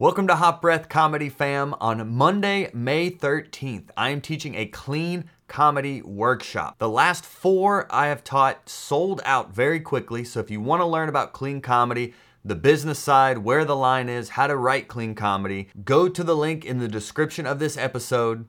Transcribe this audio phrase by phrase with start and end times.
[0.00, 1.74] Welcome to Hot Breath Comedy Fam.
[1.80, 6.78] On Monday, May 13th, I am teaching a clean comedy workshop.
[6.78, 10.86] The last four I have taught sold out very quickly, so if you want to
[10.86, 12.14] learn about clean comedy,
[12.44, 16.36] the business side, where the line is, how to write clean comedy, go to the
[16.36, 18.46] link in the description of this episode,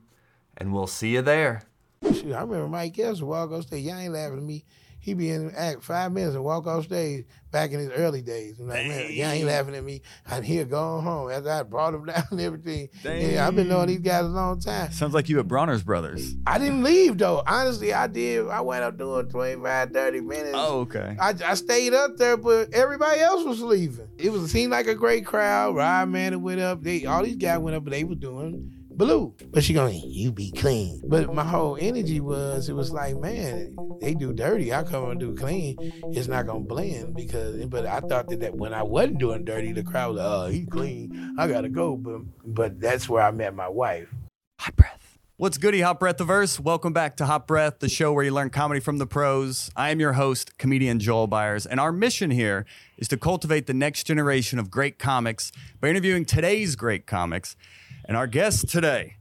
[0.56, 1.62] and we'll see you there.
[2.04, 3.86] Shoot, I remember Mike Epps walk off stage.
[3.86, 4.64] Y'all ain't laughing at me.
[5.00, 8.60] He be in act five minutes and walk off stage back in his early days.
[8.60, 10.02] I'm like, man, y'all ain't laughing at me.
[10.30, 12.90] And he'll go home after I brought him down and everything.
[13.02, 14.92] Yeah, I've been knowing these guys a long time.
[14.92, 16.34] Sounds like you at Bronner's Brothers.
[16.46, 17.42] I didn't leave though.
[17.46, 18.46] Honestly, I did.
[18.48, 20.52] I went up doing 25, 30 minutes.
[20.54, 21.16] Oh, okay.
[21.18, 24.08] I, I stayed up there, but everybody else was leaving.
[24.18, 25.76] It was it seemed like a great crowd.
[25.76, 26.82] Rod Man went up.
[26.82, 29.34] They all these guys went up, but they were doing blue.
[29.50, 31.00] But she going, you be clean.
[31.06, 34.72] But my whole energy was, it was like, man, they do dirty.
[34.72, 35.76] I come and do clean.
[36.12, 37.64] It's not gonna blend because.
[37.66, 40.46] But I thought that, that when I wasn't doing dirty, the crowd was like, oh,
[40.46, 41.34] he clean.
[41.38, 41.96] I gotta go.
[41.96, 44.08] But but that's where I met my wife.
[44.60, 45.18] Hot Breath.
[45.38, 46.60] What's goody, Hot Breath the Verse?
[46.60, 49.70] Welcome back to Hot Breath, the show where you learn comedy from the pros.
[49.74, 52.66] I am your host, comedian Joel Byars, and our mission here
[52.98, 57.56] is to cultivate the next generation of great comics by interviewing today's great comics.
[58.10, 59.18] And our guest today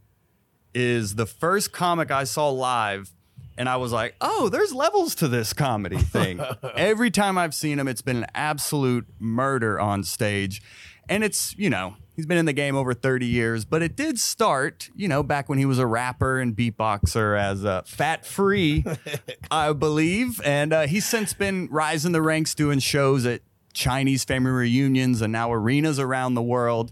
[0.73, 3.11] is the first comic I saw live,
[3.55, 6.41] and I was like, oh, there's levels to this comedy thing.
[6.75, 10.63] Every time I've seen him, it's been an absolute murder on stage.
[11.07, 14.17] And it's, you know, he's been in the game over 30 years, but it did
[14.17, 18.83] start, you know, back when he was a rapper and beatboxer as uh, Fat Free,
[19.51, 20.41] I believe.
[20.43, 25.31] And uh, he's since been rising the ranks doing shows at Chinese family reunions and
[25.31, 26.91] now arenas around the world.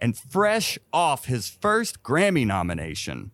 [0.00, 3.32] And fresh off his first Grammy nomination,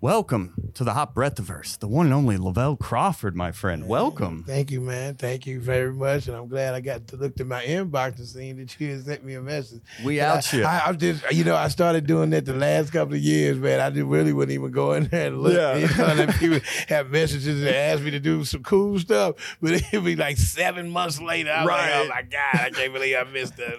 [0.00, 3.86] welcome to the Hot Breathiverse, the one and only Lavell Crawford, my friend.
[3.86, 4.44] Welcome.
[4.46, 5.16] Thank you, man.
[5.16, 6.26] Thank you very much.
[6.26, 9.04] And I'm glad I got to look at my inbox and see that you had
[9.04, 9.82] sent me a message.
[10.02, 10.64] We And out I, you.
[10.64, 13.78] I, I just, you know, I started doing that the last couple of years, man.
[13.80, 15.52] I just really wouldn't even go in there and look.
[15.52, 15.76] Yeah.
[15.76, 15.86] You
[16.24, 20.16] know, people have messages and ask me to do some cool stuff, but it'd be
[20.16, 21.50] like seven months later.
[21.50, 22.08] I'm like, oh Right.
[22.08, 23.76] my God, I can't believe I missed that.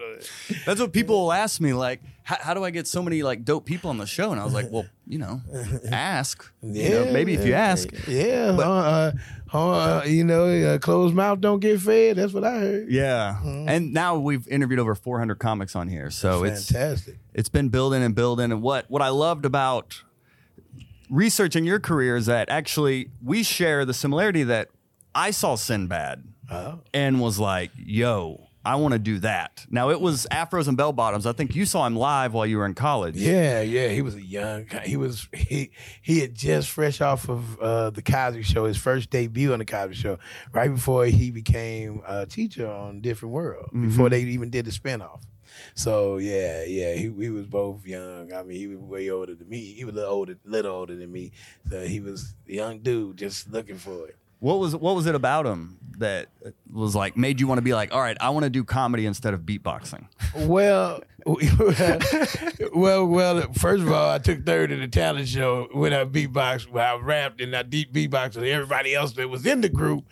[0.68, 3.44] That's what people will ask me, like, how, how do I get so many like
[3.44, 4.32] dope people on the show?
[4.32, 5.42] And I was like, well, you know,
[5.92, 6.50] ask.
[6.62, 7.90] You know, maybe if you ask.
[8.08, 8.56] Yeah.
[8.60, 9.12] uh,
[9.54, 12.18] uh, you know, uh, closed mouth don't get fed.
[12.18, 12.92] That's what I heard.
[12.92, 13.42] Yeah.
[13.44, 16.10] And now we've interviewed over 400 comics on here.
[16.10, 17.18] So it's Fantastic.
[17.34, 18.52] it's been building and building.
[18.52, 20.04] And what what I loved about
[21.10, 24.70] researching your career is that actually we share the similarity that
[25.14, 26.80] I saw Sinbad Oh.
[26.94, 29.66] and was like, yo, I want to do that.
[29.70, 31.26] Now it was Afros and Bell Bottoms.
[31.26, 33.16] I think you saw him live while you were in college.
[33.16, 34.68] Yeah, yeah, he was a young.
[34.84, 39.10] He was he he had just fresh off of uh, the Cosby Show, his first
[39.10, 40.20] debut on the Cosby Show,
[40.54, 45.22] right before he became a teacher on Different World, before they even did the spinoff.
[45.74, 48.32] So yeah, yeah, he we was both young.
[48.34, 49.74] I mean, he was way older than me.
[49.74, 51.32] He was a little older, little older than me.
[51.70, 54.18] So he was a young dude, just looking for it.
[54.42, 56.30] What was what was it about him that
[56.74, 59.06] was like made you want to be like, all right, I want to do comedy
[59.06, 60.08] instead of beatboxing?
[60.36, 61.04] Well,
[62.74, 63.54] well, well.
[63.54, 66.96] First of all, I took third in the talent show when I beatboxed, when I
[66.96, 70.06] rapped and I deep beatboxed, and everybody else that was in the group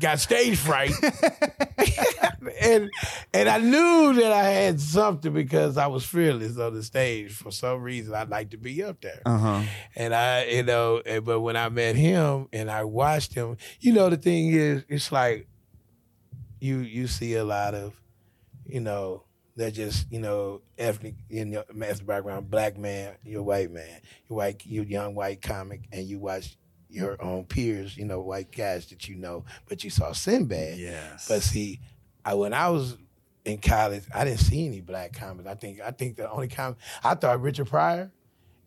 [0.00, 0.92] got stage fright,
[2.60, 2.90] and
[3.32, 7.32] and I knew that I had something because I was fearless on the stage.
[7.32, 9.22] For some reason, I like to be up there.
[9.26, 9.62] Uh huh.
[9.96, 13.92] And I, you know, and, but when I met him and I watched him, you
[13.92, 15.48] know, the thing is, it's like
[16.60, 18.00] you you see a lot of,
[18.64, 19.24] you know,
[19.56, 24.38] they're just, you know, ethnic in your ethnic background, black man, you're white man, you're
[24.38, 26.56] white, you're young white comic, and you watch
[26.94, 30.78] your own peers, you know, white guys that you know, but you saw Sinbad.
[30.78, 31.26] Yes.
[31.28, 31.80] But see,
[32.24, 32.96] I when I was
[33.44, 35.48] in college, I didn't see any black comics.
[35.48, 38.10] I think I think the only comic I thought Richard Pryor,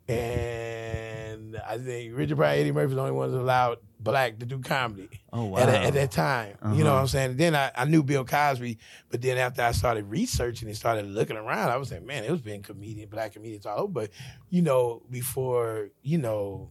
[0.08, 5.10] and I think Richard Pryor, Eddie Murphy the only ones allowed black to do comedy.
[5.34, 5.60] Oh, wow.
[5.60, 6.94] At, at that time, you know Uh-huh.
[6.96, 7.38] what I'm saying.
[7.38, 8.78] then I, I knew Bill Cosby,
[9.10, 12.32] but then after I started researching and started looking around, I was saying, man, it
[12.32, 13.92] was being comedian, black comedians all over.
[13.92, 14.10] But
[14.50, 16.70] you know, before you know,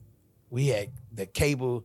[0.50, 1.84] we had the cable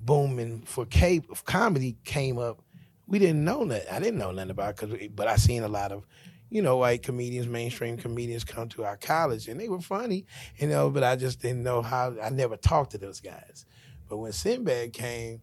[0.00, 2.62] booming for cable comedy came up.
[3.06, 3.92] We didn't know that.
[3.92, 6.06] I didn't know nothing about it, 'cause- but I seen a lot of,
[6.50, 10.26] you know, white comedians, mainstream comedians come to our college, and they were funny,
[10.56, 10.90] you know.
[10.90, 12.18] But I just didn't know how.
[12.20, 13.66] I never talked to those guys.
[14.08, 15.42] But when Sinbad came,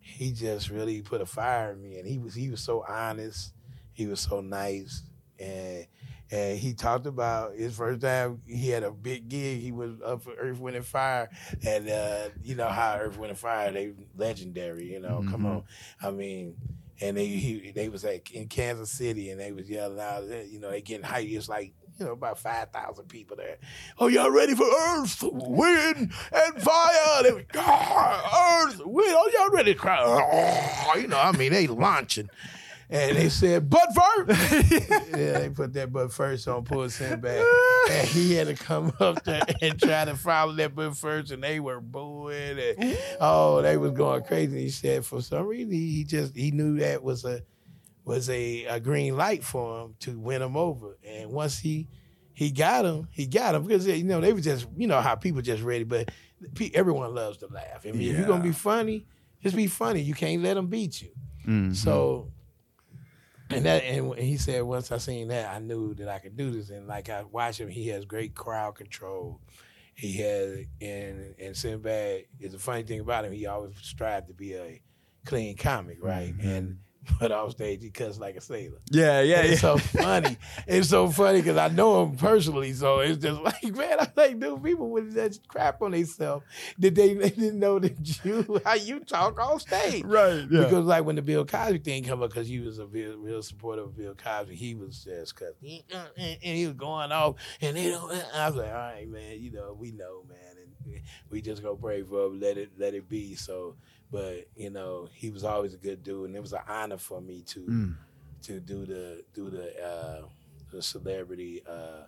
[0.00, 3.52] he just really put a fire in me, and he was he was so honest,
[3.92, 5.02] he was so nice,
[5.38, 5.86] and
[6.32, 9.60] and he talked about his first time he had a big gig.
[9.60, 11.30] He was up for Earth, Wind and Fire,
[11.64, 14.90] and uh, you know how Earth, Wind and Fire they legendary.
[14.92, 15.50] You know, come Mhm.
[15.56, 15.64] on,
[16.02, 16.56] I mean.
[17.00, 20.22] And they he, they was like in Kansas City, and they was yelling out.
[20.24, 21.34] You know, they getting hyped.
[21.36, 23.56] It's like you know, about 5,000 people there.
[23.98, 27.22] Oh, y'all ready for Earth, Wind, and Fire?
[27.24, 29.98] They was, "Ah, Earth, Wind, oh, y'all ready to cry?
[30.00, 32.30] Oh, you know, I mean, they launching.
[32.92, 34.52] And they said, but first.
[35.16, 37.42] yeah, they put that but first on Pull Sinbad.
[37.90, 41.42] And he had to come up there and try to follow that but first, and
[41.42, 42.58] they were booing.
[42.58, 44.64] And, oh, they was going crazy.
[44.64, 47.40] He said for some reason he just he knew that was a
[48.04, 50.98] was a, a green light for him to win him over.
[51.02, 51.88] And once he
[52.34, 55.14] he got him, he got him because you know they were just you know how
[55.14, 56.10] people just ready, but
[56.74, 57.86] everyone loves to laugh.
[57.86, 59.06] I mean, if you're gonna be funny,
[59.42, 60.00] just be funny.
[60.02, 61.10] You can't let them beat you.
[61.46, 61.74] Mhm.
[61.74, 62.30] So,
[63.54, 66.50] and that, and he said once I seen that, I knew that I could do
[66.50, 66.70] this.
[66.70, 69.40] And like I watch him, he has great crowd control.
[69.94, 73.32] He has, and and Sinbad is the funny thing about him.
[73.32, 74.80] He always strived to be a
[75.24, 76.36] clean comic, right?
[76.36, 76.48] Mm-hmm.
[76.48, 76.78] And
[77.20, 78.78] but off stage he cussed like a sailor.
[78.90, 79.52] yeah, yeah, yeah.
[79.52, 80.36] It's so funny.
[80.66, 82.72] It's so funny because I know him personally.
[82.72, 86.44] So it's just like, man, I like, dude, people with that crap on themselves.
[86.78, 90.04] Did they, they didn't know that you how you talk off stage?
[90.04, 90.46] right.
[90.50, 90.64] Yeah.
[90.64, 93.42] Because like when the Bill Cosby thing come up, because he was a real, real
[93.42, 97.12] supporter of Bill Cosby, he was just cause he, uh, and, and he was going
[97.12, 98.12] off, and they don't.
[98.34, 101.00] I was like, all right, man, you know, we know, man, and
[101.30, 103.34] we just gonna pray for him, let it let it be.
[103.34, 103.76] So,
[104.12, 107.20] but you know, he was always a good dude, and it was an honor for
[107.20, 107.96] me to Mm.
[108.42, 110.22] to do the do the uh,
[110.70, 112.04] the celebrity uh,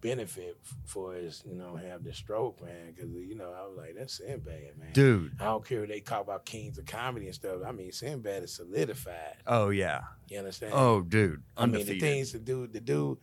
[0.00, 2.92] benefit for his you know have the stroke, man.
[2.94, 4.92] Because you know I was like, that's Sinbad, man.
[4.92, 5.32] Dude.
[5.40, 7.60] I don't care if they talk about kings of comedy and stuff.
[7.66, 9.36] I mean, Sinbad is solidified.
[9.46, 10.00] Oh yeah.
[10.28, 10.72] You understand?
[10.76, 11.42] Oh, dude.
[11.56, 11.56] undefeated.
[11.56, 13.18] I mean, the things to do, to do,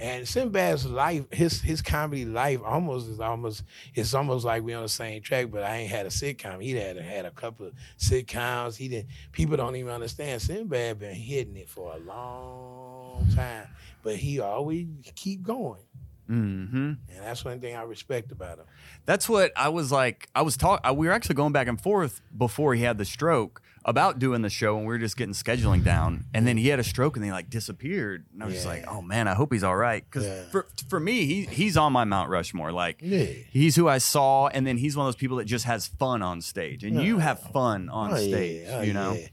[0.00, 3.62] and Sinbad's life, his his comedy life, almost is almost
[3.94, 5.50] it's almost like we on the same track.
[5.50, 6.62] But I ain't had a sitcom.
[6.62, 8.76] He had had a couple of sitcoms.
[8.76, 9.08] He didn't.
[9.32, 10.40] People don't even understand.
[10.40, 13.68] Sinbad been hitting it for a long time,
[14.02, 15.82] but he always keep going,
[16.30, 16.76] Mm-hmm.
[16.76, 18.64] and that's one thing I respect about him.
[19.04, 20.28] That's what I was like.
[20.34, 20.96] I was talking.
[20.96, 24.50] We were actually going back and forth before he had the stroke about doing the
[24.50, 26.24] show, and we were just getting scheduling down.
[26.34, 28.26] And then he had a stroke, and he like disappeared.
[28.32, 30.42] And I was just like, "Oh man, I hope he's all right." Because Yeah.
[30.50, 32.72] for for me, he he's on my Mount Rushmore.
[32.72, 33.26] Like Yeah.
[33.50, 36.22] he's who I saw, and then he's one of those people that just has fun
[36.22, 38.62] on stage, and you have fun on Oh, stage.
[38.66, 38.78] Yeah.
[38.78, 39.12] Oh, you know.
[39.12, 39.26] Yeah.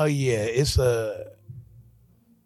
[0.00, 0.42] Oh yeah.
[0.42, 1.30] It's a.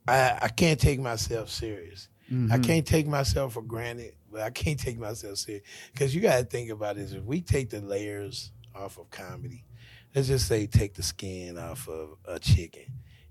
[0.07, 2.09] I I can't take myself serious.
[2.31, 2.53] Mm-hmm.
[2.53, 6.39] I can't take myself for granted, but I can't take myself serious because you got
[6.39, 7.13] to think about this.
[7.13, 9.65] If we take the layers off of comedy,
[10.15, 12.87] let's just say take the skin off of a chicken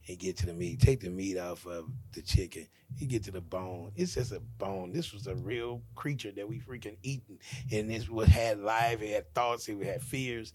[0.07, 0.79] and get to the meat.
[0.79, 2.67] Take the meat off of the chicken.
[2.97, 3.91] You get to the bone.
[3.95, 4.93] It's just a bone.
[4.93, 7.39] This was a real creature that we freaking eating,
[7.71, 9.01] and this was had life.
[9.01, 9.67] It had thoughts.
[9.67, 10.53] It had fears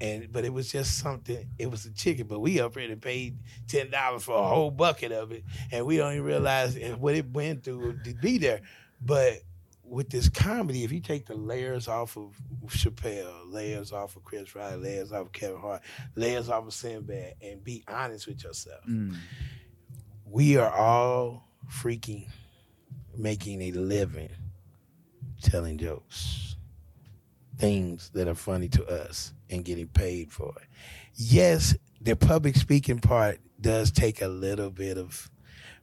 [0.00, 1.48] and but it was just something.
[1.58, 4.70] It was a chicken, but we up here and paid ten dollars for a whole
[4.70, 8.60] bucket of it, and we don't even realize what it went through to be there.
[9.00, 9.38] But
[9.84, 12.34] with this comedy, if you take the layers off of
[12.66, 15.82] Chappelle, layers off of Chris Riley, layers off of Kevin Hart,
[16.16, 19.16] layers off of Sinbad, and be honest with yourself, Mm.
[20.24, 22.26] we are all freaking
[23.16, 24.28] making a living
[25.42, 26.55] telling jokes,
[27.58, 30.68] things that are funny to us, and getting paid for it.
[31.14, 35.30] Yes, the public speaking part does take a little bit of,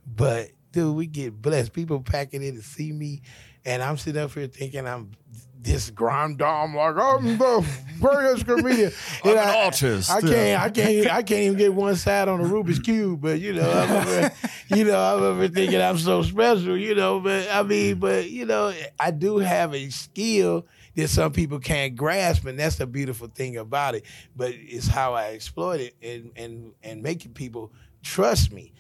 [0.06, 1.74] but dude, we get blessed.
[1.74, 3.22] People packing in to see me,
[3.66, 5.12] and I'm sitting up here thinking I'm
[5.60, 7.66] this grand dame, like I'm the
[8.02, 8.92] greatest comedian.
[9.24, 10.12] I'm And an I- artist.
[10.12, 13.22] I can't, I can't, I can't even get one side on the Rubik's cube.
[13.22, 14.32] But you know, I'm over,
[14.76, 16.78] you know, I'm over thinking I'm so special.
[16.78, 21.32] You know, but I mean, but you know, I do have a skill that some
[21.32, 24.06] people can't grasp, and that's the beautiful thing about it.
[24.36, 27.72] But it's how I exploit it and and and making people
[28.02, 28.74] trust me.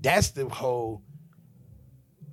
[0.00, 1.02] That's the whole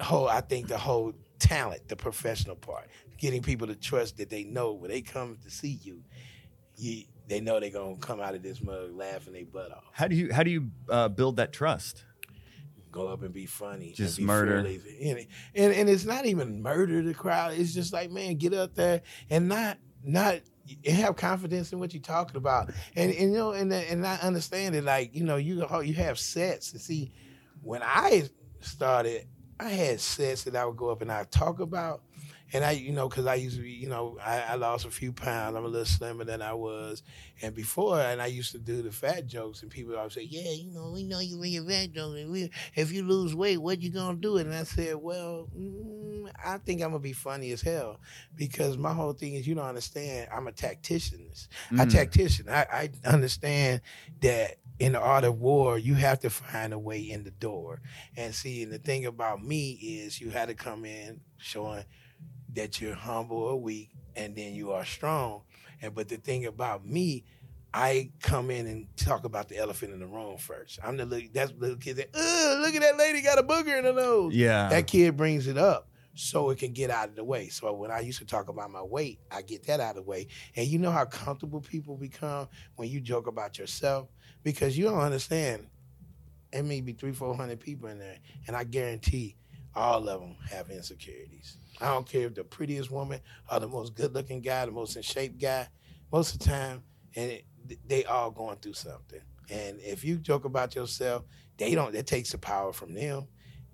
[0.01, 0.27] whole.
[0.27, 4.73] I think the whole talent, the professional part, getting people to trust that they know
[4.73, 6.01] when they come to see you,
[6.77, 9.83] you they know they're gonna come out of this mug laughing their butt off.
[9.91, 12.05] How do you how do you uh, build that trust?
[12.95, 13.87] Go up and be funny.
[13.87, 14.57] and Just be murder.
[14.57, 17.53] And, and and it's not even murder the crowd.
[17.53, 20.39] It's just like, man, get up there and not not
[20.85, 22.71] and have confidence in what you're talking about.
[22.95, 26.17] And, and you know, and and not understand it like, you know, you you have
[26.17, 27.11] sets to see
[27.61, 28.29] when I
[28.61, 29.27] started,
[29.59, 32.01] I had sets that I would go up and I talk about.
[32.53, 34.91] And I, you know, because I used to be, you know, I, I lost a
[34.91, 35.55] few pounds.
[35.55, 37.03] I'm a little slimmer than I was.
[37.41, 40.51] And before, and I used to do the fat jokes, and people always say, "Yeah,
[40.51, 42.19] you know, we know you your fat jokes.
[42.19, 46.29] And we, if you lose weight, what you gonna do?" And I said, "Well, mm,
[46.43, 47.99] I think I'm gonna be funny as hell
[48.35, 50.29] because my whole thing is you don't understand.
[50.31, 51.29] I'm a tactician.
[51.71, 51.91] I Mm.
[51.91, 52.49] tactician.
[52.49, 53.81] I, I understand
[54.21, 57.81] that in the art of war, you have to find a way in the door.
[58.17, 61.85] And see, and the thing about me is you had to come in showing
[62.55, 65.41] that you're humble or weak, and then you are strong.
[65.81, 67.25] And but the thing about me,
[67.73, 70.79] I come in and talk about the elephant in the room first.
[70.83, 73.43] I'm the little that's the little kid that, Ugh, look at that lady got a
[73.43, 74.33] booger in her nose.
[74.33, 74.69] Yeah.
[74.69, 77.49] That kid brings it up so it can get out of the way.
[77.49, 80.09] So when I used to talk about my weight, I get that out of the
[80.09, 80.27] way.
[80.55, 82.47] And you know how comfortable people become
[82.77, 84.07] when you joke about yourself?
[84.43, 85.67] Because you don't understand.
[86.53, 89.35] It may be three, four hundred people in there, and I guarantee
[89.75, 91.57] all of them have insecurities.
[91.81, 93.19] I don't care if the prettiest woman
[93.51, 95.67] or the most good-looking guy, the most in shape guy.
[96.11, 96.83] Most of the time,
[97.15, 97.45] and it,
[97.85, 99.21] they all going through something.
[99.49, 101.25] And if you joke about yourself,
[101.57, 101.93] they don't.
[101.93, 103.27] That takes the power from them,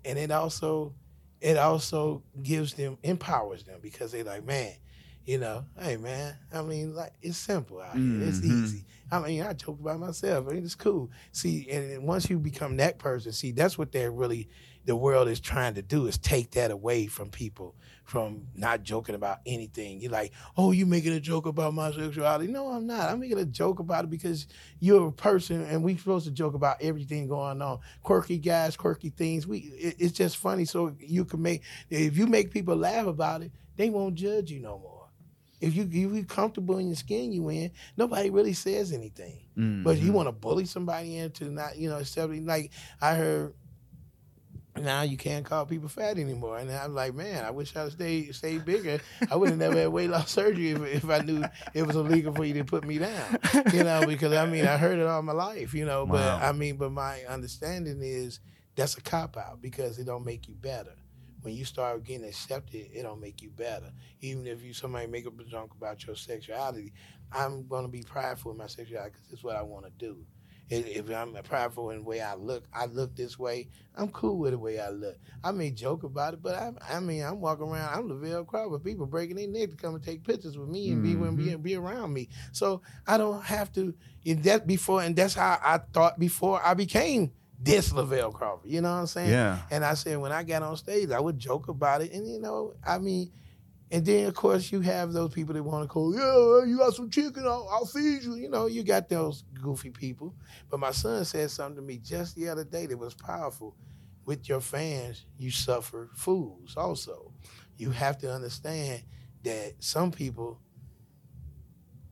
[0.04, 0.94] and it also
[1.40, 4.74] it also gives them empowers them because they're like, man,
[5.24, 8.18] you know, hey man, I mean, like it's simple out here.
[8.20, 8.44] It's Mhm.
[8.44, 8.86] easy.
[9.10, 10.48] I mean, I joke about myself.
[10.48, 11.10] I mean, it's cool.
[11.32, 14.48] See, and once you become that person, see, that's what they're really
[14.84, 17.74] the world is trying to do is take that away from people
[18.04, 20.00] from not joking about anything.
[20.00, 22.52] You're like, oh, you making a joke about my sexuality?
[22.52, 23.08] No, I'm not.
[23.08, 24.46] I'm making a joke about it because
[24.80, 27.78] you're a person, and we're supposed to joke about everything going on.
[28.02, 29.46] Quirky guys, quirky things.
[29.46, 31.62] We, it, it's just funny, so you can make.
[31.90, 35.08] If you make people laugh about it, they won't judge you no more.
[35.60, 39.38] If you if you comfortable in your skin you in, nobody really says anything.
[39.54, 40.12] But you mm-hmm.
[40.12, 43.54] want to bully somebody into not, you know, something like I heard.
[44.80, 48.34] Now you can't call people fat anymore, and I'm like, man, I wish I'd stayed
[48.34, 49.00] stayed bigger.
[49.30, 52.34] I would have never had weight loss surgery if, if I knew it was illegal
[52.34, 53.38] for you to put me down,
[53.72, 54.06] you know.
[54.06, 56.04] Because I mean, I heard it all my life, you know.
[56.04, 56.12] Wow.
[56.12, 58.40] But I mean, but my understanding is
[58.74, 60.94] that's a cop out because it don't make you better.
[61.42, 63.92] When you start getting accepted, it don't make you better.
[64.20, 66.92] Even if you somebody make up a joke about your sexuality,
[67.30, 70.24] I'm gonna be prideful in my sexuality because it's what I want to do.
[70.72, 73.68] If I'm prideful in the way I look, I look this way.
[73.94, 75.18] I'm cool with the way I look.
[75.44, 77.94] I may joke about it, but I, I mean, I'm walking around.
[77.94, 78.82] I'm Lavell Crawford.
[78.82, 81.36] People breaking their neck to come and take pictures with me and be Mhm.
[81.36, 82.28] be be around me.
[82.52, 83.94] So I don't have to.
[84.24, 88.70] And that before, and that's how I thought before I became this Lavell Crawford.
[88.70, 89.30] You know what I'm saying?
[89.30, 89.58] Yeah.
[89.70, 92.40] And I said when I got on stage, I would joke about it, and you
[92.40, 93.30] know, I mean,
[93.92, 96.94] and then of course you have those people that want to call, yeah, you got
[96.94, 98.36] some chicken, I'll, I'll feed you.
[98.36, 100.34] You know, you got those goofy people.
[100.70, 103.76] But my son said something to me just the other day that was powerful.
[104.24, 106.74] With your fans, you suffer fools.
[106.76, 107.32] Also,
[107.76, 109.02] you have to understand
[109.42, 110.60] that some people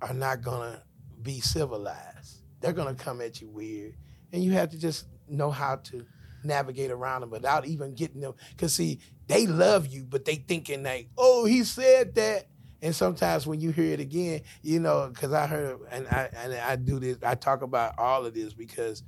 [0.03, 0.83] are not gonna
[1.23, 2.43] be civilized.
[2.61, 3.95] They're gonna come at you weird,
[4.33, 6.05] and you have to just know how to
[6.45, 8.35] navigate around them without even getting them.
[8.57, 12.47] Cause see, they love you, but they thinking like, oh, he said that.
[12.83, 16.55] And sometimes when you hear it again, you know, because I heard and I and
[16.55, 19.03] I do this, I talk about all of this because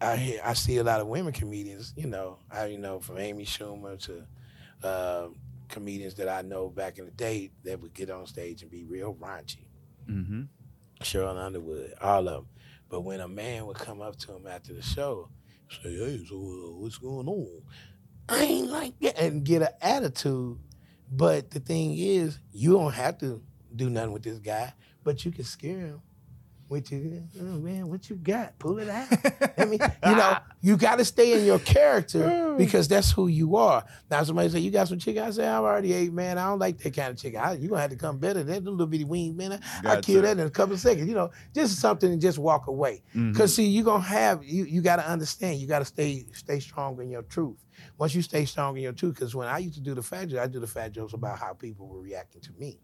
[0.00, 3.18] I hear I see a lot of women comedians, you know, I you know from
[3.18, 4.24] Amy Schumer to
[4.86, 5.28] uh,
[5.68, 8.84] comedians that I know back in the day that would get on stage and be
[8.84, 9.64] real raunchy.
[10.08, 10.42] Mm-hmm.
[11.00, 12.46] Sheryl Underwood, all of them.
[12.88, 15.28] But when a man would come up to him after the show,
[15.82, 17.62] say, "Hey, so uh, what's going on?"
[18.28, 20.58] I ain't like that, and get an attitude.
[21.10, 23.42] But the thing is, you don't have to
[23.74, 24.72] do nothing with this guy,
[25.04, 26.02] but you can scare him.
[26.72, 28.58] With you, oh man, what you got?
[28.58, 29.06] Pull it out.
[29.58, 33.56] I mean, you know, you got to stay in your character because that's who you
[33.56, 33.84] are.
[34.10, 35.22] Now, somebody say you got some chicken.
[35.22, 36.38] I say I already ate, man.
[36.38, 37.40] I don't like that kind of chicken.
[37.40, 38.42] I, you gonna have to come better.
[38.42, 39.52] That little bitty wing, man.
[39.84, 41.06] I, I kill that in a couple of seconds.
[41.06, 43.02] You know, just something and just walk away.
[43.14, 43.36] Mhm.
[43.36, 44.64] Cause see, you gonna have you.
[44.64, 45.58] You got to understand.
[45.58, 47.58] You got to stay stay strong in your truth.
[47.98, 50.28] Once you stay strong in your truth, because when I used to do the fat
[50.28, 52.80] jokes, I do the fat jokes about how people were reacting to me.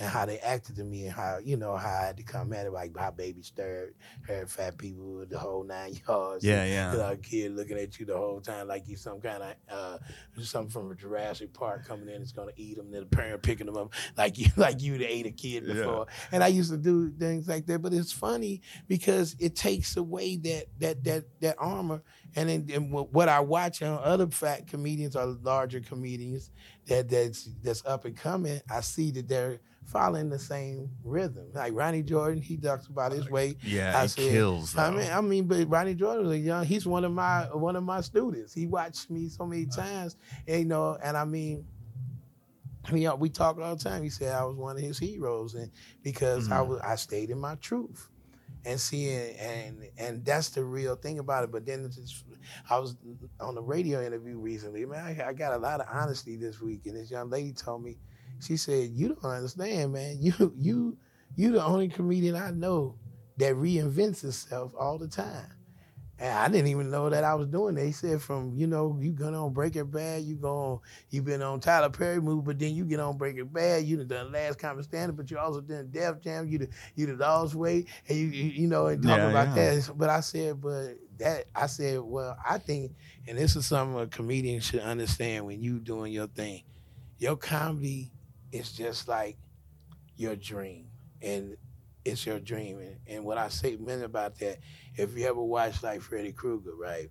[0.00, 2.52] And how they acted to me, and how you know how I had to come
[2.52, 3.94] at it, like how baby stirred,
[4.26, 6.44] heard fat people with the whole nine yards.
[6.44, 6.92] Yeah, and, yeah.
[6.92, 9.54] You know, a kid looking at you the whole time like you some kind of
[9.70, 9.98] uh,
[10.42, 12.90] something from a Jurassic Park coming in, it's gonna eat them.
[12.90, 15.74] Then the parent picking them up like you like you ate a kid Yeah.
[15.74, 16.06] before.
[16.32, 20.36] And I used to do things like that, but it's funny because it takes away
[20.38, 22.02] that that that that armor.
[22.36, 26.50] And then and what I watch on other fat comedians or larger comedians
[26.86, 31.50] that that's that's up and coming, I see that they're following the same rhythm.
[31.52, 33.58] Like Ronnie Jordan, he talks about his weight.
[33.62, 34.76] Yeah, I it said, kills.
[34.76, 36.64] I mean, I mean, but Ronnie Jordan was young.
[36.64, 38.52] He's one of my one of my students.
[38.52, 40.16] He watched me so many times,
[40.48, 41.66] and, you know, and I mean,
[42.92, 44.02] we we talk all the time.
[44.02, 45.70] He said I was one of his heroes, and
[46.02, 46.68] because I Mhm.
[46.68, 48.08] was I stayed in my truth,
[48.64, 51.52] and seeing and and that's the real thing about it.
[51.52, 51.90] But then
[52.70, 52.96] I was
[53.40, 54.84] on a radio interview recently.
[54.86, 57.84] Man, I, I got a lot of honesty this week, and this young lady told
[57.84, 57.98] me,
[58.40, 60.16] she said, "You don't understand, man.
[60.20, 60.98] You you
[61.36, 62.96] you the only comedian I know
[63.38, 65.50] that reinvents itself all the time.
[66.18, 67.84] And I didn't even know that I was doing that.
[67.84, 70.80] He said from, you know, you gonna on Breaking Bad, you go on,
[71.10, 74.30] you been on Tyler Perry movie, but then you get on Breaking Bad, you done
[74.30, 77.88] Last Comic Standing, but you also done Def Jam, you the you the Lost Weight,
[78.08, 79.54] and you, you you know, and talking Yeah, about yeah.
[79.54, 79.90] that.
[79.96, 82.92] But I said, but that I said, well, I think,
[83.26, 86.62] and this is something a comedian should understand when you doing your thing.
[87.18, 88.12] Your comedy
[88.52, 89.36] is just like
[90.16, 90.88] your dream,
[91.22, 91.56] and
[92.04, 92.78] it's your dream.
[92.78, 94.58] And, and what I say meant about that,
[94.96, 97.10] if you ever watch like Freddy Krueger, right?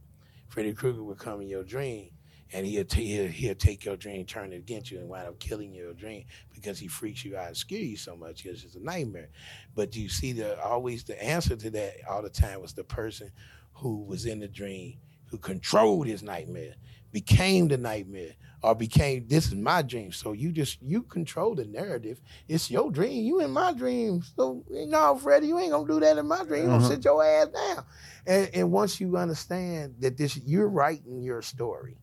[0.49, 2.11] Freddy Krueger would come in your dream,
[2.53, 5.39] and he'll, t- he'll he'll take your dream, turn it against you, and wind up
[5.39, 8.79] killing your dream because he freaks you out and scare you so much it's a
[8.79, 9.29] nightmare.
[9.73, 13.31] But you see, the always the answer to that all the time was the person
[13.73, 16.75] who was in the dream, who controlled his nightmare,
[17.13, 20.11] became the nightmare, or became this is my dream.
[20.11, 22.19] So you just you control the narrative.
[22.49, 23.23] It's your dream.
[23.25, 24.23] You in my dream.
[24.35, 26.63] So no, Freddie, you ain't gonna do that in my dream.
[26.63, 26.89] You gonna Uh-huh.
[26.89, 27.85] sit your ass down.
[28.27, 31.97] And, and once you understand that this you're writing your story.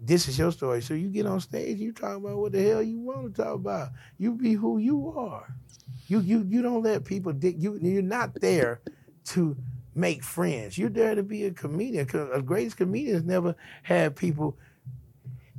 [0.00, 0.82] This is your story.
[0.82, 3.54] So you get on stage, you talk about what the hell you want to talk
[3.56, 3.90] about.
[4.18, 5.54] You be who you are.
[6.06, 8.80] You you you don't let people dick you you're not there
[9.26, 9.56] to
[9.98, 10.78] make friends.
[10.78, 12.06] You're there to be a comedian.
[12.06, 14.56] 'Cause A greatest comedians never had people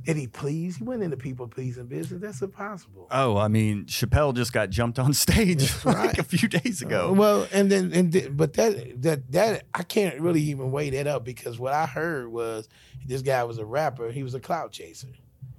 [0.06, 0.78] that he pleased.
[0.78, 2.22] He went into people pleasing business.
[2.22, 3.06] That's impossible.
[3.10, 7.10] Oh, I mean, Chappelle just got jumped on stage That's like a few days ago.
[7.10, 10.88] Uh, well, and then and th- but that that that I can't really even weigh
[10.90, 12.66] that up because what I heard was
[13.06, 14.10] this guy was a rapper.
[14.10, 15.08] He was a clout chaser.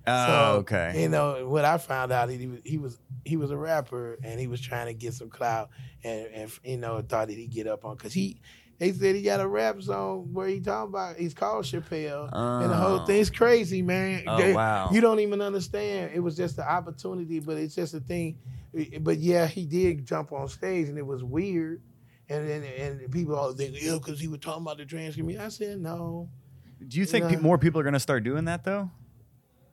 [0.08, 1.04] oh, So, okay.
[1.04, 4.40] You know what I found out he was he was he was a rapper and
[4.40, 5.70] he was trying to get some clout
[6.04, 8.42] and and you know thought that he'd get up on because he
[8.82, 12.68] they said he got a rap song where he talking about he's called Chappelle and
[12.72, 13.06] the whole Oh.
[13.06, 14.24] thing's crazy man.
[14.26, 14.90] Oh, They- wow.
[14.92, 16.14] You don't even understand.
[16.16, 18.40] It was just an opportunity, but it's just a thing.
[19.02, 21.84] But yeah, he did jump on stage and it was weird.
[22.28, 25.46] And and, and people all think, yeah, because he was talking about the trans community.
[25.46, 26.28] I said, no.
[26.88, 27.40] Do you think pe- Yeah.
[27.40, 28.90] more people are going to start doing that though?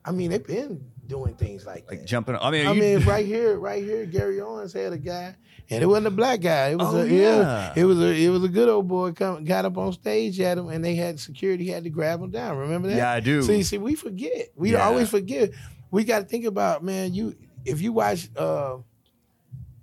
[0.05, 2.07] I mean, they've been doing things like, Like that.
[2.07, 2.37] jumping?
[2.41, 5.35] I mean, I you- mean, right here, right here, Gary Owens had a guy,
[5.71, 6.69] and it wasn't a black guy.
[6.69, 7.73] It was Oh, a yeah.
[7.75, 9.13] it was a it was a good old boy.
[9.13, 12.31] Come, got up on stage at him, and they had security had to grab him
[12.31, 12.57] down.
[12.59, 12.97] Remember that?
[12.97, 13.43] yeah, I do.
[13.43, 14.49] See, see, we forget.
[14.55, 14.87] We Yeah.
[14.87, 15.51] always forget.
[15.91, 17.15] We got to think about man.
[17.15, 18.77] You if you watch, uh,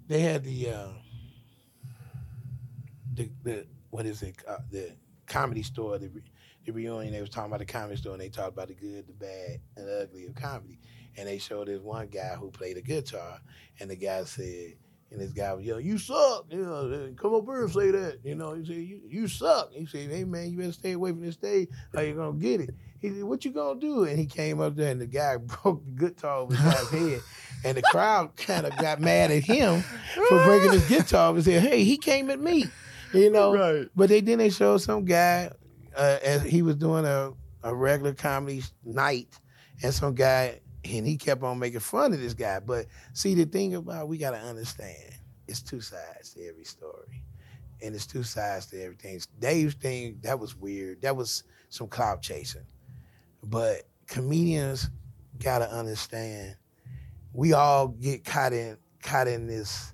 [0.07, 0.87] they had the uh,
[3.15, 4.35] the the what is it?
[4.47, 4.91] Uh, the
[5.27, 5.97] comedy store.
[5.97, 6.11] The,
[6.65, 7.13] the reunion.
[7.13, 9.59] They was talking about the comedy store, and they talked about the good, the bad,
[9.77, 10.79] and the ugly of comedy.
[11.17, 13.39] And they showed this one guy who played a guitar,
[13.79, 14.73] and the guy said.
[15.11, 18.19] And this guy was yelling, "You suck!" You know, come up here and say that.
[18.23, 21.11] You know, he said, "You you suck." He said, "Hey man, you better stay away
[21.11, 21.69] from this stage.
[21.93, 24.75] How you're gonna get it?" He said, "What you gonna do?" And he came up
[24.75, 27.21] there, and the guy broke the guitar over his head,
[27.63, 29.83] and the crowd kind of got mad at him
[30.27, 31.33] for breaking his guitar.
[31.33, 32.65] And said, "Hey, he came at me,"
[33.13, 33.53] you know.
[33.53, 33.87] Right.
[33.95, 35.51] But they then they showed some guy
[35.95, 37.31] uh, as he was doing a
[37.63, 39.39] a regular comedy night,
[39.83, 40.61] and some guy
[40.93, 42.59] and he kept on making fun of this guy.
[42.59, 45.13] But see, the thing about we gotta understand,
[45.47, 47.23] it's two sides to every story,
[47.81, 49.19] and it's two sides to everything.
[49.39, 51.01] Dave's thing that was weird.
[51.01, 52.65] That was some clout chasing,
[53.43, 54.89] but comedians
[55.39, 56.55] gotta understand.
[57.33, 59.93] We all get caught in caught in this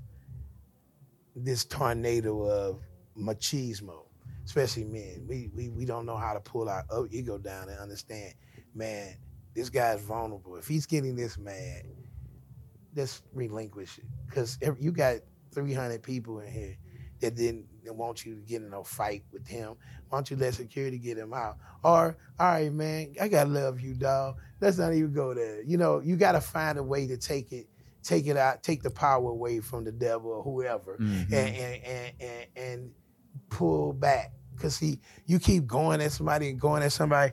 [1.36, 2.80] this tornado of
[3.17, 4.06] machismo,
[4.45, 5.25] especially men.
[5.27, 8.34] We we we don't know how to pull our ego down and understand,
[8.75, 9.15] man,
[9.53, 10.55] this guy's vulnerable.
[10.55, 11.83] If he's getting this mad,
[12.95, 14.05] let's relinquish it.
[14.27, 15.17] Because you got
[15.53, 16.77] 300 people in here
[17.21, 19.75] that didn't want you to get in a fight with him.
[20.09, 21.57] Why don't you let security get him out?
[21.83, 24.37] Or, all right, man, I gotta love you, dog.
[24.59, 25.61] Let's not even go there.
[25.63, 27.67] You know, you gotta find a way to take it,
[28.03, 31.25] take it out, take the power away from the devil or whoever Mhm.
[31.25, 32.91] and, and, and, and, and
[33.49, 34.31] pull back.
[34.57, 37.31] Cause see, you keep going at somebody and going at somebody.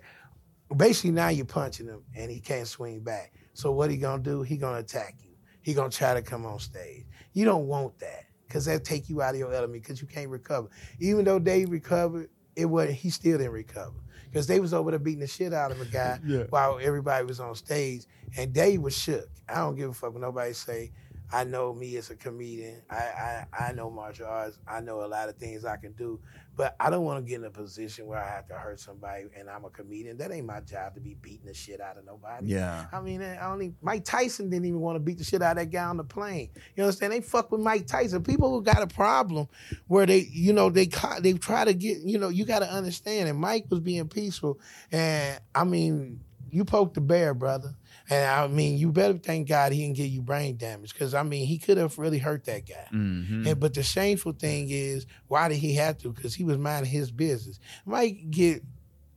[0.77, 3.33] Basically, now you're punching him and he can't swing back.
[3.55, 4.43] So what he gonna do?
[4.43, 5.31] He gonna attack you.
[5.63, 7.05] He gonna try to come on stage.
[7.33, 10.29] You don't want that because that take you out of your element because you can't
[10.29, 10.69] recover.
[11.01, 14.99] Even though they recovered, it was he still didn't recover because they was over there
[14.99, 16.45] beating the shit out of a guy Yeah.
[16.51, 18.05] while everybody was on stage
[18.37, 19.29] and Dave was shook.
[19.49, 20.93] I don't give a fuck what nobody say.
[21.33, 22.83] I know me as a comedian.
[22.89, 24.59] I, I I know martial arts.
[24.67, 26.21] I know a lot of things I can do,
[26.57, 29.27] but I don't want to get in a position where I have to hurt somebody
[29.39, 30.17] and I'm a comedian.
[30.19, 32.47] That ain't my job to be beating the shit out of nobody.
[32.49, 32.87] Yeah.
[32.93, 35.53] I mean, I don't even, Mike Tyson didn't even want to beat the shit out
[35.53, 36.51] of that guy on the plane.
[36.77, 37.13] You understand?
[37.13, 38.23] They fuck with Mike Tyson.
[38.23, 39.49] People who got a problem
[39.87, 40.89] where they, you know, they
[41.21, 43.29] they try to get, you know, you got to understand.
[43.29, 44.59] And Mike was being peaceful,
[44.91, 47.75] and I mean, you poked the bear, brother.
[48.11, 51.23] And I mean, you better thank God he didn't get you brain damage because I
[51.23, 52.87] mean, he could have really hurt that guy.
[52.93, 53.47] Mhm.
[53.47, 56.13] And but the shameful thing is, why did he have to?
[56.13, 57.61] Because he was minding his business.
[57.85, 58.63] Mike get,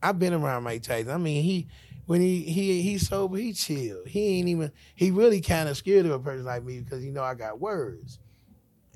[0.03, 1.11] I've been around Mike Tyson.
[1.11, 1.67] I mean, he
[2.05, 4.03] when he he he's sober, he chill.
[4.05, 4.71] He ain't even.
[4.95, 7.61] He really kind of scared of a person like me because you know I got
[7.61, 8.19] words.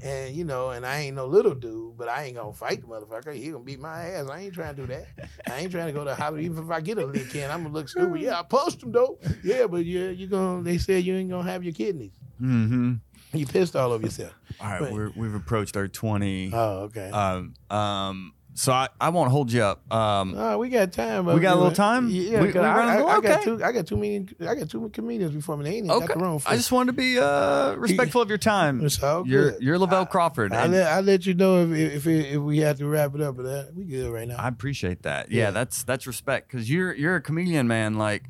[0.05, 2.87] And you know, and I ain't no little dude, but I ain't gonna fight the
[2.87, 3.33] motherfucker.
[3.33, 4.29] He gonna beat my ass.
[4.29, 5.07] I ain't trying to do that.
[5.49, 6.45] I ain't trying to go to Hollywood.
[6.45, 8.21] Even if I get a lick in, I'm gonna look stupid.
[8.21, 9.17] Yeah, I post him though.
[9.43, 10.61] Yeah, but yeah, you gonna.
[10.61, 12.13] They said you ain't gonna have your kidneys.
[12.39, 12.93] Mm-hmm.
[13.33, 14.33] You pissed all over yourself.
[14.61, 16.51] All right, But- we're, we've approached our 20.
[16.53, 17.09] Oh, okay.
[17.09, 19.93] um, um, so I, I won't hold you up.
[19.93, 21.25] Um, Oh, we got time.
[21.25, 22.07] We got a little time?
[22.09, 23.17] Yeah, We- we I, I?
[23.17, 23.63] I got two.
[23.63, 24.25] I got too many.
[24.39, 25.65] I got two comedians before me.
[25.65, 26.13] They ain't even got okay.
[26.13, 26.41] the room.
[26.45, 28.83] I just wanted to be uh, respectful of your time.
[28.85, 29.61] It's all You're good.
[29.61, 30.53] you're Lavell Crawford.
[30.53, 33.21] I let I let you know if if if, if we have to wrap it
[33.21, 34.37] up, but uh, we good right now.
[34.37, 35.29] I appreciate that.
[35.31, 35.51] Yeah, Yeah.
[35.51, 37.95] that's that's respect because you're you're a comedian, man.
[37.95, 38.23] Like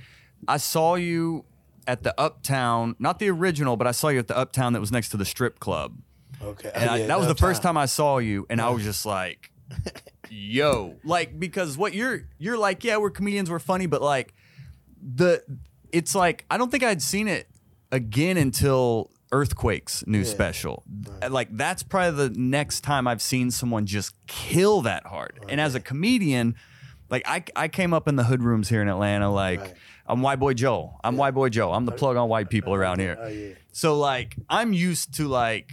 [0.48, 1.46] I saw you
[1.88, 4.92] at the Uptown, not the original, but I saw you at the Uptown that was
[4.92, 5.94] next to the strip club,
[6.42, 8.70] okay, and Oh, I, yeah, that was the first time I saw you, and I
[8.70, 9.52] was just like,
[10.30, 14.34] "Yo!" Like because what you're you're like, yeah, we're comedians, we're funny, but like
[15.02, 15.44] the
[15.92, 17.48] it's like I don't think I'd seen it
[17.92, 20.84] again until Earthquake's new special.
[21.22, 25.40] Uh, like that's probably the next time I've seen someone just kill that hard.
[25.50, 26.56] And as a comedian,
[27.10, 29.74] like I I came up in the hood rooms here in Atlanta like Right.
[30.08, 31.00] I'm white boy Joe.
[31.04, 31.72] I'm white boy Joe.
[31.72, 33.18] I'm the plug on white people around here.
[33.20, 33.54] Oh yeah.
[33.72, 35.72] So like I'm used to like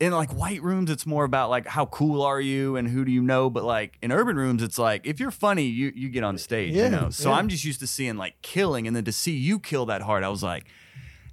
[0.00, 3.10] in like white rooms it's more about like how cool are you and who do
[3.10, 6.22] you know but like in urban rooms it's like if you're funny you you get
[6.22, 7.36] on stage Yeah, you know so yeah.
[7.36, 10.22] i'm just used to seeing like killing and then to see you kill that hard
[10.22, 10.66] i was like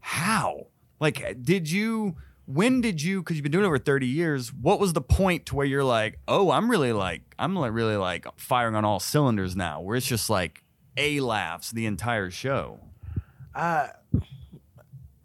[0.01, 0.67] how
[0.99, 2.15] like eh, did you
[2.47, 5.45] when did you because you've been doing it over 30 years what was the point
[5.47, 8.99] to where you're like oh i'm really like i'm like really like firing on all
[8.99, 10.63] cylinders now where it's just like
[10.97, 12.79] a laughs the entire show
[13.53, 13.91] I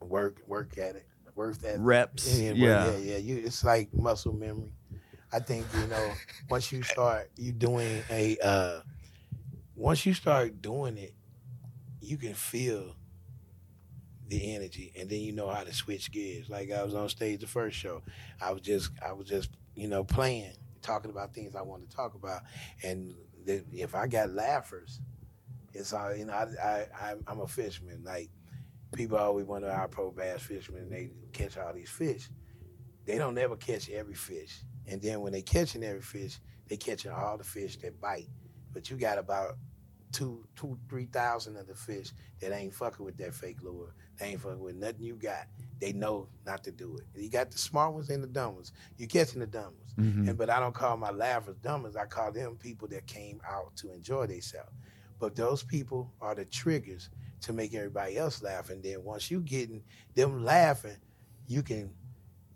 [0.00, 1.06] work work at it.
[1.36, 3.16] Work at reps Yeah, yeah, yeah.
[3.18, 4.72] You, it's like muscle memory.
[5.32, 6.12] I think you know
[6.48, 8.80] once you start you doing a uh,
[9.76, 11.14] once you start doing it,
[12.00, 12.96] you can feel
[14.28, 16.48] the energy, and then you know how to switch gears.
[16.48, 18.02] Like I was on stage the first show,
[18.40, 21.96] I was just I was just you know playing, talking about things I wanted to
[21.96, 22.42] talk about,
[22.84, 23.14] and
[23.46, 25.00] if I got laughers,
[25.72, 26.32] it's all you know.
[26.32, 28.30] I, I I'm- I'm a fisherman, like
[28.92, 32.28] people always wonder how pro bass fishermen they catch all these fish.
[33.06, 34.62] They don't never catch every fish.
[34.86, 38.28] And then when they catching every fish, they catching all the fish that bite.
[38.72, 39.56] But you got about
[40.12, 43.94] two, two, three thousand of the fish that ain't fucking with that fake lure.
[44.18, 45.46] They ain't fucking with nothing you got.
[45.80, 47.04] They know not to do it.
[47.20, 48.72] You got the smart ones and the dumb ones.
[48.98, 49.94] You catching the dumb ones.
[49.96, 50.28] Mhm.
[50.28, 51.96] And but I don't call my laughers dumb ones.
[51.96, 54.72] I call them people that came out to enjoy themselves.
[55.18, 57.10] But those people are the triggers
[57.42, 58.70] to make everybody else laugh.
[58.70, 59.82] And then once you getting
[60.14, 60.96] them laughing,
[61.46, 61.92] you can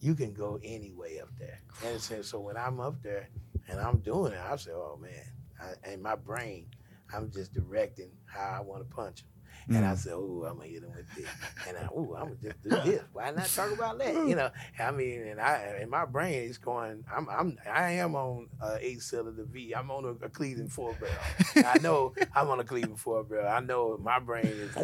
[0.01, 1.61] you can go any way up there.
[1.87, 3.29] And so, so when I'm up there
[3.69, 6.67] and I'm doing it, I say, oh man, I, in my brain,
[7.15, 9.29] I'm just directing how I want to punch him.
[9.67, 11.27] And I said, oh, I'm gonna hit him with this,
[11.67, 13.03] and I, oh, I'm gonna just do this.
[13.13, 14.15] Why not talk about that?
[14.15, 17.03] You know, I mean, and I, in my brain, it's going.
[17.11, 19.75] I'm, I'm, I am on uh, eight cylinder V.
[19.75, 21.67] I'm on a, a Cleveland four barrel.
[21.67, 23.49] I know I'm on a Cleveland four barrel.
[23.49, 24.77] I know my brain is,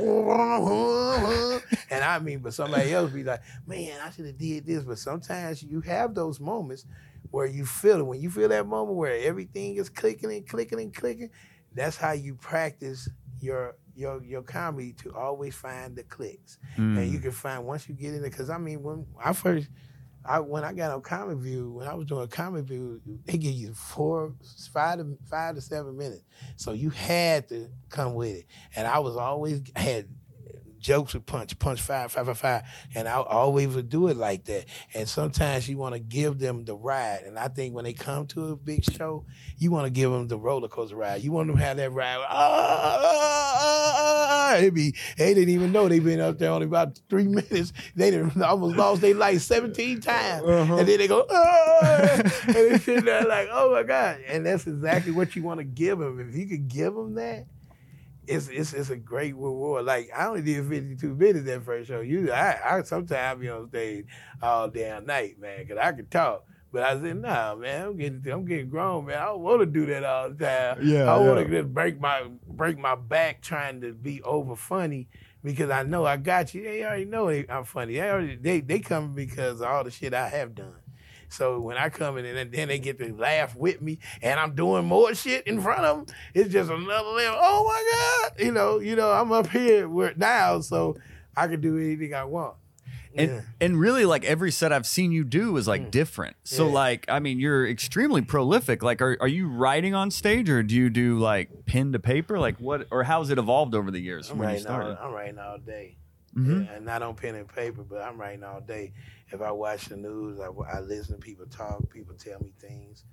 [1.91, 4.83] and I mean, but somebody else be like, man, I should have did this.
[4.83, 6.87] But sometimes you have those moments
[7.31, 8.07] where you feel it.
[8.07, 11.31] When you feel that moment where everything is clicking and clicking and clicking,
[11.75, 13.09] that's how you practice
[13.41, 16.59] your your your comedy to always find the clicks.
[16.77, 16.99] Mm.
[16.99, 19.69] And you can find once you get in it, because I mean, when I first,
[20.25, 23.53] I when I got on Comic View, when I was doing Comic View, they give
[23.53, 24.35] you four,
[24.73, 26.25] five to five to seven minutes,
[26.57, 28.47] so you had to come with it.
[28.77, 30.09] And I was always had
[30.81, 32.63] jokes with punch, punch five, five, five, five,
[32.95, 34.65] and I always would do it like that.
[34.95, 38.27] And sometimes you want to give them the ride, and I think when they come
[38.29, 39.25] to a big show,
[39.59, 41.23] you want to give them the roller coaster ride.
[41.23, 42.19] You want them to have that ride.
[42.21, 44.57] Ah, ah, ah, ah.
[44.57, 47.73] It be they didn't even know they been up there only about three minutes.
[47.95, 52.79] They done almost lost their life seventeen times, and then they go ah, and they
[52.79, 54.21] sit there like, oh my god.
[54.27, 56.21] And that's exactly what you want to give them.
[56.21, 57.47] If you could give them that
[58.31, 59.85] it's it's it's a great reward.
[59.85, 62.01] Like I only did 52 minutes that first show.
[62.01, 64.07] You, I, I sometimes be on stage
[64.43, 66.45] all damn night, man, because I could talk.
[66.73, 69.19] But I said, nah, man, I'm getting I'm getting grown, man.
[69.19, 70.79] I don't want to do that all the time.
[70.83, 71.45] Yeah, I want yeah.
[71.45, 75.09] to just break my break my back trying to be over funny
[75.43, 76.63] because I know I got you.
[76.63, 77.95] They already know I'm funny.
[77.95, 80.75] They already they they come because of all the shit I have done.
[81.31, 84.55] So when I come in and then they get to laugh with me and I'm
[84.55, 87.39] doing more shit in front of them, it's just another level.
[87.41, 88.45] Oh my God.
[88.45, 90.97] You know, you know, I'm up here where now, so
[91.37, 92.57] I can do anything I want.
[93.15, 93.41] And Yeah.
[93.61, 96.37] and really like every set I've seen you do is like different.
[96.45, 96.69] So Mm.
[96.69, 96.75] Yeah.
[96.75, 98.83] like I mean you're extremely prolific.
[98.85, 102.39] Like are are you writing on stage or do you do like pen to paper?
[102.39, 104.75] Like what or how's it evolved over the years I'm from when you writing, all,
[104.81, 104.99] started?
[105.03, 105.97] I'm writing all day.
[106.37, 106.67] Mhm.
[106.67, 108.93] Yeah, and not on pen and paper, but I'm writing all day.
[109.33, 113.05] If I watch the news, I, I listen to people talk, people tell me things.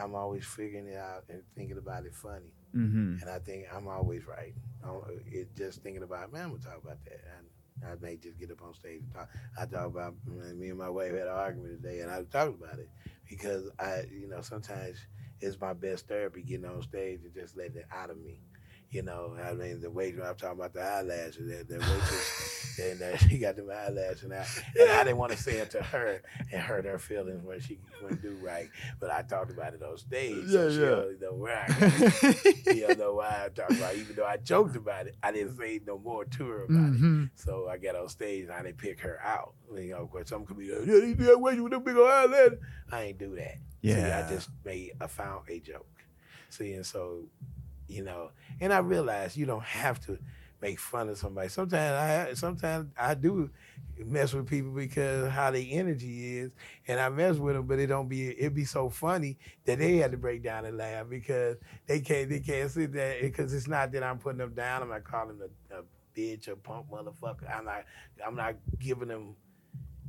[0.00, 2.52] I'm always figuring it out and thinking about it funny.
[2.74, 3.22] Mm-hmm.
[3.22, 4.54] And I think I'm always right.
[4.84, 7.20] I'm, it just thinking about, man, we'll talk about that.
[7.36, 7.46] And
[7.90, 9.28] I may just get up on stage and talk.
[9.58, 12.78] I talk about me and my wife had an argument today, and I talked about
[12.78, 12.88] it
[13.28, 14.98] because I, you know, sometimes
[15.40, 18.40] it's my best therapy getting on stage and just letting it out of me.
[18.90, 23.02] You know, I mean, the waitress, I'm talking about the eyelashes, that, that waitress, and
[23.02, 24.46] uh, she got them eyelashes, I,
[24.80, 27.78] and I didn't want to say it to her and hurt her feelings when she
[28.02, 28.68] wouldn't do right,
[29.00, 30.48] but I talked about it on stage.
[30.48, 30.86] so Yeah, she yeah.
[30.88, 31.66] already know where I
[32.64, 33.94] got you know why I'm talking about.
[33.94, 34.00] it.
[34.00, 36.92] Even though I joked about it, I didn't say no more to her about it.
[37.00, 37.24] Mm-hmm.
[37.34, 39.54] So I got on stage and I didn't pick her out.
[39.74, 42.52] You know, of course, some comedians, yeah, you that way with them big old eyelash.
[42.90, 43.56] I ain't do that.
[43.82, 44.24] See, Yeah.
[44.26, 45.86] I just made, I found a joke.
[46.50, 47.24] See, and so,
[47.86, 48.30] you know,
[48.60, 50.18] and I realized you don't have to
[50.60, 51.48] make fun of somebody.
[51.48, 53.50] Sometimes I, sometimes I do
[53.98, 56.50] mess with people because how their energy is,
[56.88, 59.96] and I mess with them, but it don't be, it be so funny that they
[59.96, 63.52] had to break down and laugh because they can't, they can't sit there eh, because
[63.54, 64.82] it's not that I'm putting them down.
[64.82, 65.82] I'm not calling them a, a
[66.16, 67.54] bitch or punk motherfucker.
[67.54, 67.84] I'm not,
[68.26, 69.36] I'm not giving them.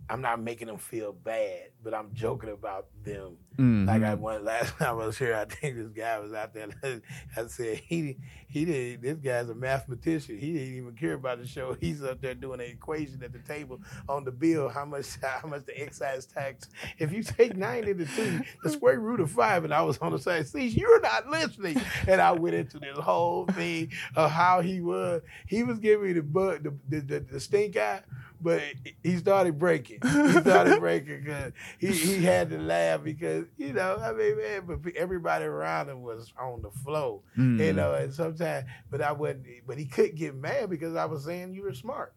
[0.10, 3.38] I'm not making them feel bad, but I'm joking about them.
[3.58, 3.86] Mm-hmm.
[3.88, 6.70] Like I went last time I was here, I think this guy was out there.
[7.38, 9.02] I said he he did.
[9.02, 10.38] This guy's a mathematician.
[10.38, 11.74] He didn't even care about the show.
[11.80, 14.70] He's up there doing an equation at the table on the bill.
[14.70, 16.70] How much how much the excise tax?
[16.98, 20.12] If you take nine into two, the square root of five, and I was on
[20.12, 20.48] the side.
[20.48, 21.82] See, you're not listening.
[22.08, 25.22] And I went into this whole thing of how he was.
[25.48, 28.02] He was giving me the bug, the the, the, the stink eye.
[28.44, 28.64] But
[29.04, 30.00] he started breaking.
[30.02, 34.62] He started breaking because he, he had to laugh because you know I mean man,
[34.84, 37.62] but everybody around him was on the flow, Mm-hmm.
[37.62, 37.94] you know.
[37.94, 39.46] And sometimes, but I wouldn't.
[39.68, 42.14] But he couldn't get mad because I was saying you were smart.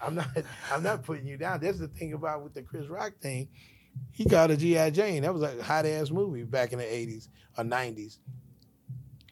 [0.00, 0.28] I'm not.
[0.72, 1.60] I'm not putting you down.
[1.60, 3.48] That's the thing about with the Chris Rock thing.
[4.10, 5.22] He called a GI Jane.
[5.22, 8.18] That was a hot ass movie back in the '80s or '90s,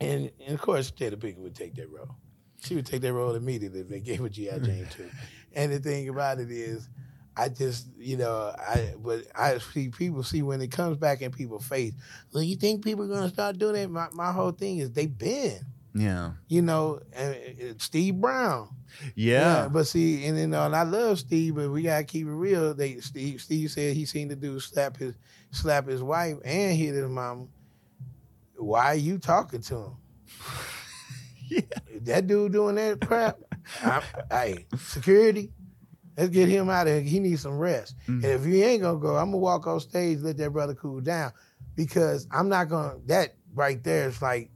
[0.01, 2.15] and, and of course Jada Pinkett would take that role.
[2.63, 5.11] She would take that role immediately if they gave her GI Jane too.
[5.55, 6.89] And the thing about it is,
[7.37, 11.31] I just, you know, I but I see people see when it comes back in
[11.31, 11.95] people's face.
[12.33, 13.91] Well, you think people are gonna start doing that?
[13.91, 15.61] My, my whole thing is they've been,
[15.95, 16.33] Yeah.
[16.49, 18.69] you know, and, and Steve Brown.
[19.15, 19.69] Yeah.
[19.73, 22.75] But see, and you know, and I love Steve, but we gotta keep it real.
[22.75, 25.15] They Steve Steve said he seen the dude slap his
[25.51, 27.47] slap his wife and hit his mama.
[28.57, 29.93] Why are you talking to him?
[31.49, 31.61] Yeah.
[32.03, 33.37] That dude doing that crap,
[34.31, 35.51] hey, security,
[36.17, 37.03] let's get him out of here.
[37.03, 37.95] He needs some rest.
[38.07, 38.17] Mhm.
[38.17, 41.01] And if he ain't gonna go, I'm gonna walk off stage, let that brother cool
[41.01, 41.33] down,
[41.75, 42.97] because I'm not gonna.
[43.07, 44.51] That right there is like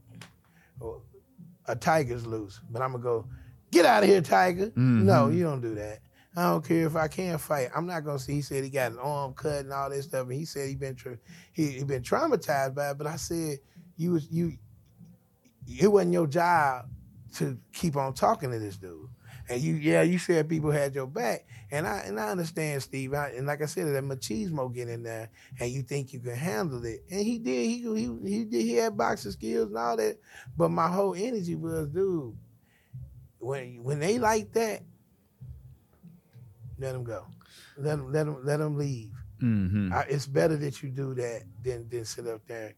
[1.67, 3.25] a tiger's loose, but I'm gonna go,
[3.71, 4.71] get out of here, tiger.
[4.75, 5.35] No, Mhm.
[5.35, 5.99] you don't do that.
[6.35, 7.69] I don't care if I can't fight.
[7.75, 8.33] I'm not gonna see.
[8.33, 10.75] He said he got an arm cut and all this stuff, and he said he
[10.75, 11.17] been tra-
[11.51, 12.97] he he been traumatized by it.
[12.97, 13.57] But I said
[13.97, 14.53] you was you.
[15.67, 16.85] It wasn't your job
[17.35, 19.09] to keep on talking to this dude.
[19.49, 23.13] And you, yeah, you said people had your back, and I and I understand, Steve.
[23.13, 25.29] I, and like I said, that machismo get in there,
[25.59, 27.65] and you think you can handle it, and he did.
[27.65, 28.61] He he he did.
[28.61, 30.17] He had boxing skills and all that,
[30.57, 32.35] but my whole energy was, dude,
[33.39, 34.81] when when they like that,
[36.77, 37.25] let them go,
[37.77, 39.11] let them let them let them leave.
[39.41, 39.93] Mm-hmm.
[39.93, 42.73] I, it's better that you do that than than sit up there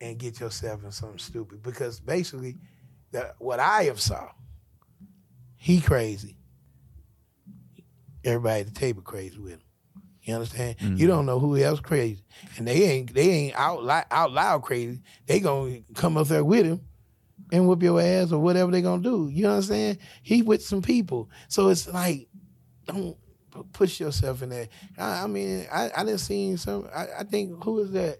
[0.00, 1.62] and get yourself in something stupid.
[1.62, 2.58] Because basically,
[3.12, 4.28] that what I have saw,
[5.56, 6.36] he crazy.
[8.24, 9.60] Everybody at the table crazy with him.
[10.22, 10.76] You understand?
[10.80, 11.06] You mm-hmm.
[11.06, 12.24] don't know who else crazy,
[12.56, 15.00] and they ain't they ain't out loud, out loud crazy.
[15.26, 16.80] They gonna come up there with him
[17.52, 19.28] and whoop your ass or whatever they gonna do.
[19.28, 19.98] You know what I'm saying?
[20.22, 22.26] He with some people, so it's like
[22.86, 23.16] don't
[23.72, 24.68] push yourself in there.
[24.98, 26.88] I, I mean, I, I didn't see some.
[26.94, 28.18] I, I think who is that?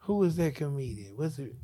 [0.00, 1.16] Who is that comedian?
[1.16, 1.54] What's it?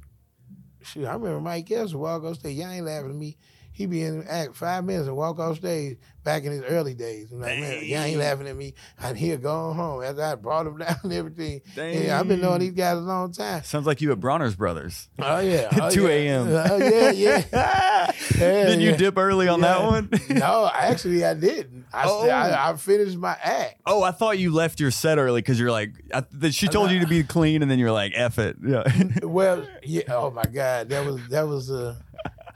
[0.82, 2.56] Shoot, I remember Mike Epps would walk off stage.
[2.56, 3.36] Y'all ain't laughing at me.
[3.76, 6.94] He be in the act five minutes and walk off stage back in his early
[6.94, 7.30] days.
[7.30, 8.72] I'm like, man, y'all ain't laughing at me.
[8.98, 11.60] And he'll go home after I brought him down and everything.
[11.76, 13.62] Yeah, I've been knowing these guys a long time.
[13.64, 15.10] Sounds like you at Bronner's Brothers.
[15.18, 16.08] Oh yeah, At oh, 2 yeah.
[16.08, 16.48] a.m..
[16.48, 18.12] Oh yeah, yeah.
[18.32, 18.96] Did you yeah.
[18.96, 20.08] dip early on that one?
[20.30, 21.84] no, actually I didn't.
[21.92, 22.26] I, Oh.
[22.30, 23.82] I, I finished my act.
[23.84, 27.00] Oh, I thought you left your set early because you're like, I, she told you
[27.00, 28.84] to be clean, and then you're like, "F it." Yeah.
[29.22, 30.02] Well, yeah.
[30.08, 31.96] Oh my God, that was that was uh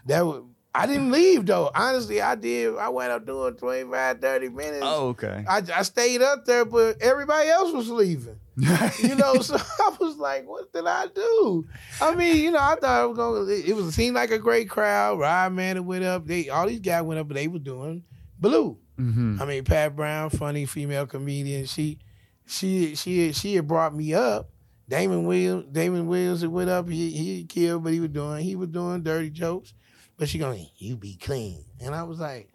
[0.06, 1.70] that was I didn't leave though.
[1.74, 2.76] Honestly, I did.
[2.76, 4.82] I went up doing 25, 30 minutes.
[4.82, 5.44] Oh, okay.
[5.48, 8.38] I, I stayed up there, but everybody else was leaving.
[8.56, 11.66] you know, so I was like, what did I do?
[12.00, 14.70] I mean, you know, I thought it was gonna it was seemed like a great
[14.70, 15.18] crowd.
[15.18, 16.26] Rod Man went up.
[16.26, 18.04] They all these guys went up, but they were doing
[18.38, 18.78] blue.
[18.98, 19.40] Mhm.
[19.40, 21.66] I mean, Pat Brown, funny female comedian.
[21.66, 21.98] She
[22.46, 24.50] she she she had brought me up.
[24.88, 26.88] Damon Williams, Damon Williams had went up.
[26.88, 29.72] He he killed, but he was doing he was doing dirty jokes.
[30.20, 32.50] But she going, you be clean, and I was like,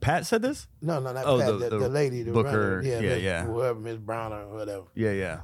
[0.00, 0.66] Pat said this?
[0.82, 3.22] no, no, not Oh, Pat, the- the, the lady, the Booker, runner, yeah, yeah, Miss-
[3.22, 3.44] yeah.
[3.46, 5.40] whoever, Miss Brown or whatever, Yeah, yeah.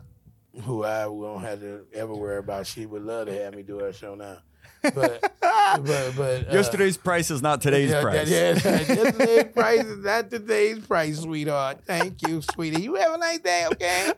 [0.65, 2.67] who I won't have to ever worry about.
[2.67, 4.41] She would love to have me do her show now,
[4.83, 8.29] but but but uh, Yesterday's price is not today's yeah, price.
[8.29, 11.79] Yeah, yesterday's price is not today's price, sweetheart.
[11.87, 12.83] Thank you, sweetie.
[12.83, 14.13] You have a nice day, okay?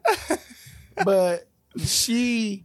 [1.04, 1.46] but
[1.78, 2.64] she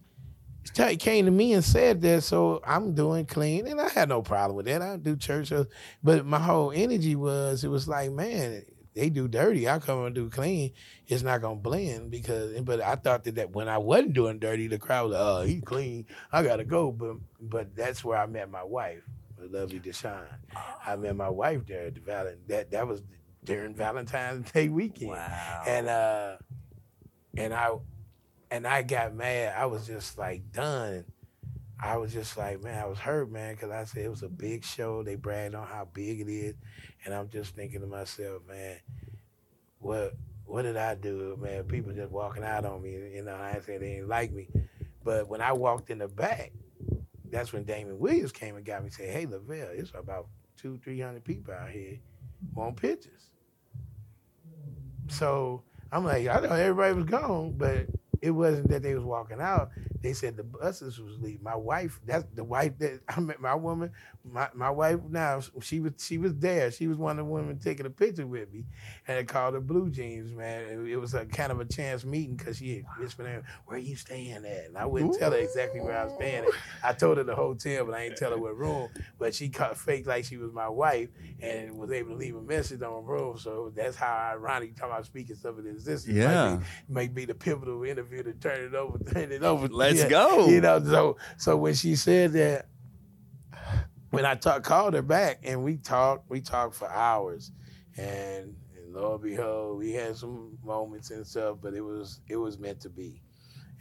[0.73, 4.21] t- came to me and said that, so I'm doing clean, and I had no
[4.21, 4.81] problem with that.
[4.81, 5.51] I do church,
[6.03, 8.63] but my whole energy was, it was like, man,
[8.95, 9.69] they do dirty.
[9.69, 10.71] I come and do clean.
[11.07, 12.59] It's not gonna blend because.
[12.61, 15.41] But I thought that, that when I wasn't doing dirty, the crowd was like, oh,
[15.43, 16.07] he clean.
[16.31, 16.91] I gotta go.
[16.91, 19.03] But but that's where I met my wife,
[19.39, 20.25] lovely Deshawn.
[20.83, 22.41] I met my wife there at the Valentine.
[22.47, 23.03] That that was
[23.43, 25.63] during Valentine's Day weekend Wow.
[25.67, 26.37] and uh
[27.37, 27.75] and I
[28.51, 29.53] and I got mad.
[29.57, 31.05] I was just like done.
[31.79, 34.29] I was just like, man, I was hurt, man, because I said it was a
[34.29, 35.03] big show.
[35.03, 36.55] They bragged on how big it is,
[37.05, 38.77] and I'm just thinking to myself, man,
[39.79, 40.13] what
[40.45, 41.65] what did I do, man?
[41.65, 43.35] People just walking out on me, you know.
[43.35, 44.47] I said they didn't like me,
[45.03, 46.51] but when I walked in the back,
[47.29, 48.89] that's when Damon Williams came and got me.
[48.89, 51.99] Said, hey, Lavell, it's about two, three hundred people out here
[52.55, 53.29] want pictures.
[55.09, 57.87] So I'm like, I thought everybody was gone, but
[58.21, 59.69] it wasn't that they was walking out.
[60.07, 61.43] They said the buses was leaving.
[61.43, 63.41] My wife, that's the wife that I met.
[63.41, 63.91] My woman,
[64.23, 66.71] my, my wife now, she was she was there.
[66.71, 68.63] She was one of the women taking a picture with me,
[69.05, 70.31] and it called her Blue Jeans.
[70.31, 73.43] Man, it, it was a kind of a chance meeting because she had whispered, in,
[73.65, 76.51] "Where you staying at?" And I wouldn't tell her exactly where I was staying at.
[76.85, 78.87] I told her the hotel, but I ain't tell her what room.
[79.19, 81.09] But she caught fake like she was my wife
[81.41, 83.37] and was able to leave a message on the room.
[83.37, 86.15] So that's how ironic talking about speaking stuff into existence.
[86.15, 86.55] Might Yeah.
[86.55, 89.67] be- might be the pivotal interview to turn it over, turn it over.
[89.67, 90.09] Let's Yeah.
[90.09, 90.47] go.
[90.47, 92.67] You know, so so when she said that,
[94.11, 97.51] when I talk, called her back and we talked, we talked for hours,
[97.97, 102.37] and, and lo and behold, we had some moments and stuff, but it was it
[102.37, 103.21] was meant to be,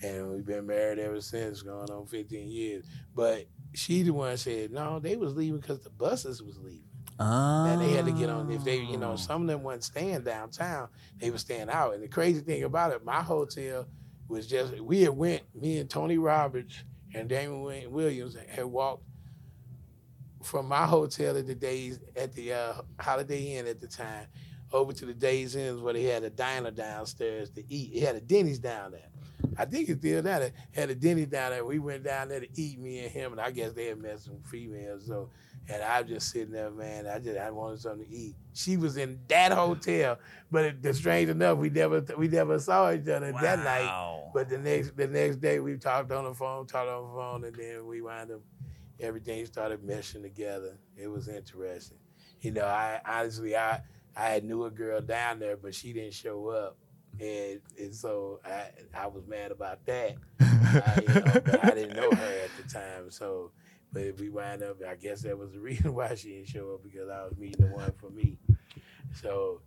[0.02, 2.87] and we've been married ever since, going on 15 years.
[3.14, 6.83] But she the one said no, they was leaving because the buses was leaving.
[7.18, 8.50] And they had to get on.
[8.50, 9.16] If they, you know, oh.
[9.16, 11.94] some of them wasn't staying downtown, they were staying out.
[11.94, 13.87] And the crazy thing about it, my hotel
[14.29, 15.43] was just we had went.
[15.55, 16.83] Me and Tony Roberts
[17.15, 19.05] and Damon Williams had walked
[20.43, 24.27] from my hotel at the days at the uh, Holiday Inn at the time
[24.73, 27.93] over to the Days Inns where they had a diner downstairs to eat.
[27.95, 29.09] It had a Denny's down there.
[29.59, 30.53] I think it's still down there.
[30.73, 31.65] Had a Denny's down there.
[31.65, 34.21] We went down there to eat, me and him, and I guess they had met
[34.21, 35.07] some females.
[35.07, 35.31] So,
[35.68, 37.07] and I was just sitting there, man.
[37.07, 38.37] I just I wanted something to eat.
[38.55, 40.18] She was in that hotel,
[40.50, 44.31] but it, the strange enough, we never we never saw each other that night.
[44.33, 47.44] But the next the next day we talked on the phone, talked on the phone,
[47.44, 48.40] and then we wound up
[49.00, 50.76] everything started meshing together.
[50.96, 51.98] It was interesting.
[52.40, 53.83] You know, I honestly I
[54.16, 56.76] I had knew a girl down there, but she didn't show up.
[57.18, 60.16] And and so I I was mad about that.
[60.40, 63.11] I, you know, I didn't know her at the time.
[63.11, 63.52] So
[63.97, 66.75] but if we wind up, I guess that was the reason why she didn't show
[66.75, 68.37] up because I was meeting the one for me.
[69.21, 69.61] So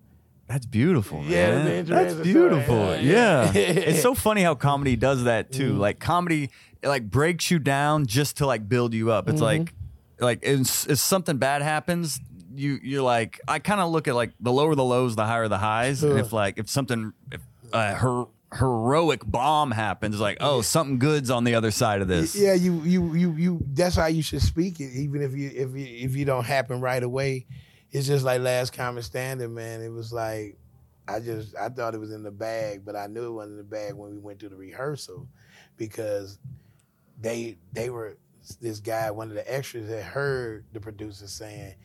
[0.48, 1.68] That's beautiful, Yeah, man.
[1.68, 2.50] it's That's interesting story.
[2.50, 2.76] beautiful.
[2.98, 3.52] Yeah, Yeah.
[3.54, 3.62] yeah.
[3.89, 5.74] it's so funny how comedy does that too.
[5.74, 5.80] Mhm.
[5.80, 6.50] Like comedy
[6.82, 9.28] it like breaks you down just to like build you up.
[9.30, 9.46] It's Mhm.
[9.46, 9.74] like
[10.22, 12.20] like it's, if something bad happens,
[12.56, 15.48] you you're like I kind of look at like the lower the lows, the higher
[15.48, 16.04] the highs.
[16.04, 17.42] And if like if something if
[17.74, 22.35] a her, heroic bomb happens, like oh something good's on the other side of this.
[22.35, 23.65] Yeah, you you you you.
[23.73, 26.81] That's how you should speak it, even if you if you if you don't happen
[26.81, 27.45] right away.
[27.91, 29.81] It's just like Last Comic Standing man.
[29.81, 30.57] It was like
[31.07, 33.57] I just I thought it was in the bag, but I knew it wasn't in
[33.57, 35.27] the bag when we went to the rehearsal
[35.77, 36.38] because
[37.19, 38.17] they they were
[38.62, 41.75] this guy, one of the extras had heard the producer saying,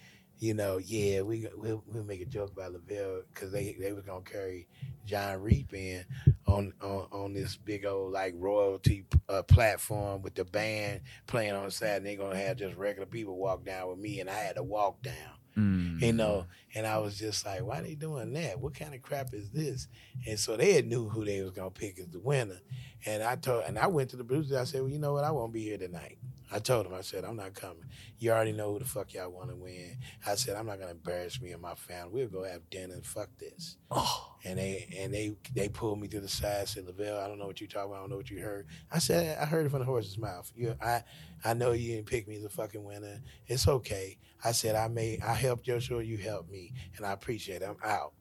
[0.44, 4.04] you know, yeah, we we'll, we'll make a joke about Lavell because they they was
[4.04, 4.68] gonna carry
[5.06, 6.04] Jon Reep in
[6.46, 11.64] on on on this big old like royalty uh, platform with the band playing on
[11.64, 14.34] the side, and they gonna have just regular people walk down with me, and I
[14.34, 15.14] had to walk down
[15.56, 16.02] Mm.
[16.02, 16.46] you know.
[16.74, 18.58] And I was just like, why they doing that?
[18.58, 19.86] What kind of crap is this?
[20.26, 22.58] And so they had knew who they was gonna pick as the winner.
[23.06, 24.58] And I told, and I went to the producer.
[24.58, 25.22] I said, well, you know what?
[25.22, 26.18] I won't be here tonight.
[26.52, 27.84] I told him, I said, I'm not coming.
[28.18, 29.96] You already know who the fuck y'all want to win.
[30.26, 32.10] I said, I'm not gonna embarrass me and my family.
[32.12, 33.76] We'll go have dinner and fuck this.
[33.90, 37.38] Oh, And they and they they pulled me to the side, said, Lavell, I don't
[37.38, 38.66] know what you talking about, I don't know what you heard.
[38.92, 40.50] I said, I heard it from the horse's mouth.
[40.54, 41.02] You I
[41.44, 43.20] I know you didn't pick me as a fucking winner.
[43.46, 44.18] It's okay.
[44.44, 47.68] I said, I made I helped your show, you helped me, and I appreciate it.
[47.68, 48.12] I'm out.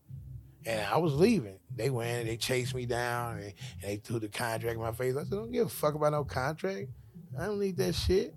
[0.65, 1.59] And I was leaving.
[1.75, 4.93] They went and they chased me down and, and they threw the contract in my
[4.93, 5.15] face.
[5.15, 6.87] I said, Don't give a fuck about no contract.
[7.37, 8.33] I don't need that shit.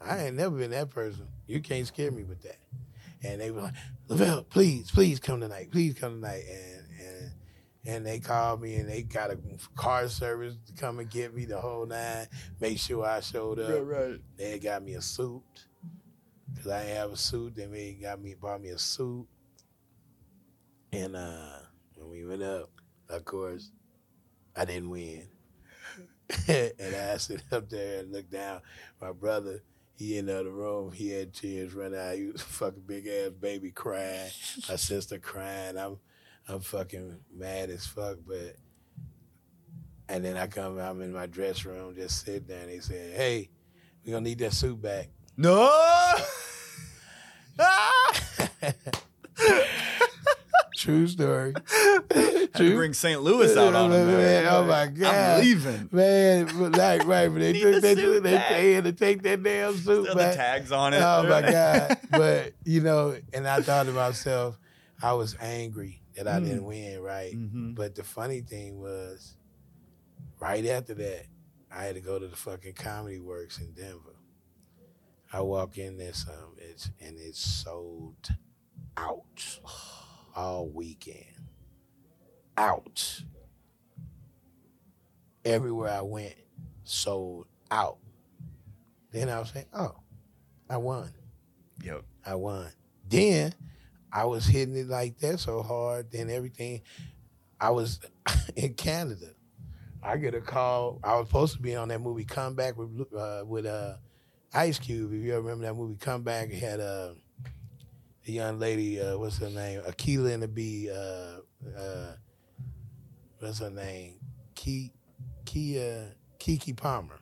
[0.00, 1.26] I ain't never been that person.
[1.46, 2.58] You can't scare me with that.
[3.22, 3.74] And they were like,
[4.08, 5.70] Lavell, please, please come tonight.
[5.70, 6.44] Please come tonight.
[6.50, 7.30] And and
[7.84, 9.38] and they called me and they got a
[9.76, 12.26] car service to come and get me the whole nine,
[12.60, 13.80] make sure I showed up.
[13.84, 14.20] right.
[14.36, 15.42] They got me a suit.
[16.56, 17.54] Cause I didn't have a suit.
[17.56, 19.26] They made got me bought me a suit.
[20.92, 21.58] And uh
[21.96, 22.70] when we went up,
[23.08, 23.70] of course,
[24.54, 25.28] I didn't win.
[26.48, 28.60] and I sit up there and look down.
[29.00, 29.62] My brother,
[29.94, 32.16] he in the other room, he had tears running out.
[32.16, 34.30] He was a fucking big ass baby crying.
[34.68, 35.76] My sister crying.
[35.76, 35.98] I'm
[36.48, 38.56] I'm fucking mad as fuck, but
[40.08, 43.14] and then I come, I'm in my dress room, just sitting there, and they said,
[43.14, 43.50] Hey,
[44.04, 45.08] we gonna need that suit back.
[45.36, 45.70] No.
[50.82, 51.54] True story.
[52.12, 53.22] Had to bring St.
[53.22, 54.06] Louis out on him.
[54.08, 54.46] Man.
[54.48, 55.14] Oh my god.
[55.14, 55.88] I'm leaving.
[55.92, 59.82] Man, like right, but they took the they, they, had to take that damn suit
[59.82, 60.34] Still the back.
[60.36, 61.00] tags on it.
[61.00, 61.98] Oh my god!
[62.10, 64.58] But you know, and I thought to myself,
[65.00, 66.44] I was angry that I Mm.
[66.46, 67.32] didn't win, right?
[67.32, 67.74] Mhm.
[67.76, 69.36] But the funny thing was,
[70.40, 71.26] right after that,
[71.70, 74.16] I had to go to the fucking Comedy Works in Denver.
[75.32, 78.28] I walk in there, some it's and it's sold
[78.96, 79.22] out
[80.34, 81.24] all weekend.
[82.56, 83.22] Out.
[85.44, 86.34] Everywhere I went,
[86.84, 87.98] sold out.
[89.10, 89.96] Then I was saying, oh,
[90.70, 91.10] I won.
[91.82, 92.04] Yep.
[92.24, 92.68] I won.
[93.08, 93.54] Then
[94.12, 96.10] I was hitting it like that so hard.
[96.10, 96.82] Then everything,
[97.60, 98.00] I was
[98.56, 99.30] in Canada.
[100.02, 100.98] I get a call.
[101.04, 103.94] I was supposed to be on that movie Comeback with uh, with uh,
[104.52, 105.12] Ice Cube.
[105.12, 107.12] If you ever remember that movie Comeback, it had uh,
[108.26, 109.00] a young lady.
[109.00, 109.80] Uh, what's her name?
[109.82, 110.90] Akeelah and the Bee.
[110.90, 111.40] Uh,
[111.78, 112.12] uh,
[113.38, 114.14] what's her name?
[114.54, 114.92] Key,
[115.44, 117.18] Kia, Keke Palmer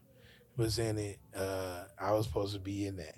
[0.57, 1.19] was in it.
[1.35, 3.15] Uh, I was supposed to be in that,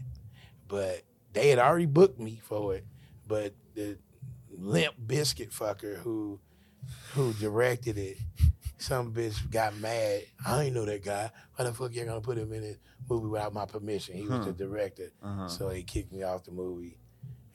[0.69, 1.03] but
[1.33, 2.85] they had already booked me for it.
[3.27, 3.99] But the
[4.57, 6.39] Limp Bizkit fucker who
[7.15, 8.19] who directed it,
[8.79, 10.23] some bitch got mad.
[10.45, 11.31] I ain't know that guy.
[11.57, 12.79] Why the fuck you gonna put him in this
[13.09, 14.17] movie without my permission?
[14.17, 14.45] He was Huh.
[14.45, 15.49] the director, Uh-huh.
[15.49, 16.99] so he kicked me off the movie.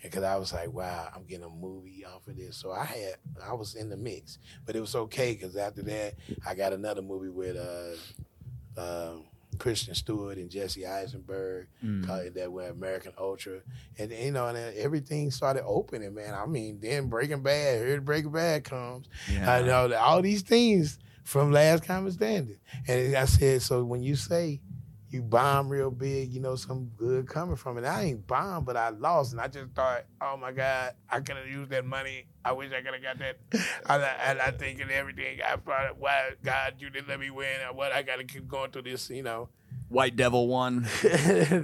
[0.02, 2.56] Because I was like, wow, I'm getting a movie off of this.
[2.58, 6.14] So I had, I was in the mix, but it was okay because after that,
[6.46, 9.26] I got another movie with uh, um
[9.58, 12.06] Kristen Stewart and Jesse Eisenberg Mm.
[12.06, 13.60] called that with American Ultra,
[13.98, 16.34] and you know, and everything started opening, man.
[16.36, 19.08] I mean, then Breaking Bad, here Breaking Bad comes.
[19.32, 19.52] Yeah.
[19.52, 24.16] I know all these things from Last Comic Standing, and I said, so when you
[24.16, 24.62] say
[25.10, 27.86] you bomb real big, you know, some good coming from it.
[27.86, 31.38] I ain't bomb, but I lost, and I just thought, oh my God, I could
[31.38, 32.28] have used that money.
[32.44, 33.38] I wish I could have got that.
[33.86, 35.40] I, I, I think and everything.
[35.42, 37.62] I thought, why God, you didn't let me win.
[37.70, 37.92] Or what?
[37.92, 39.50] I got to keep going through this, you know.
[39.90, 40.86] White Devil one.
[41.04, 41.64] and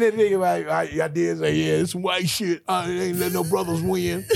[0.00, 2.62] the thing about I, I did say, yeah, it's white shit.
[2.66, 4.24] I ain't let no brothers win.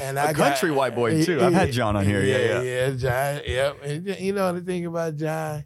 [0.00, 1.40] And A country white boy, too.
[1.40, 2.22] I've had John on here.
[2.22, 2.62] Yeah, yeah.
[2.62, 3.40] yeah, John.
[3.46, 3.76] Yep.
[3.84, 5.64] And you know the thing about John,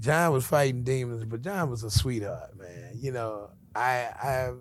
[0.00, 2.92] John was fighting demons, but John was a sweetheart, man.
[2.94, 4.52] You know, I, I,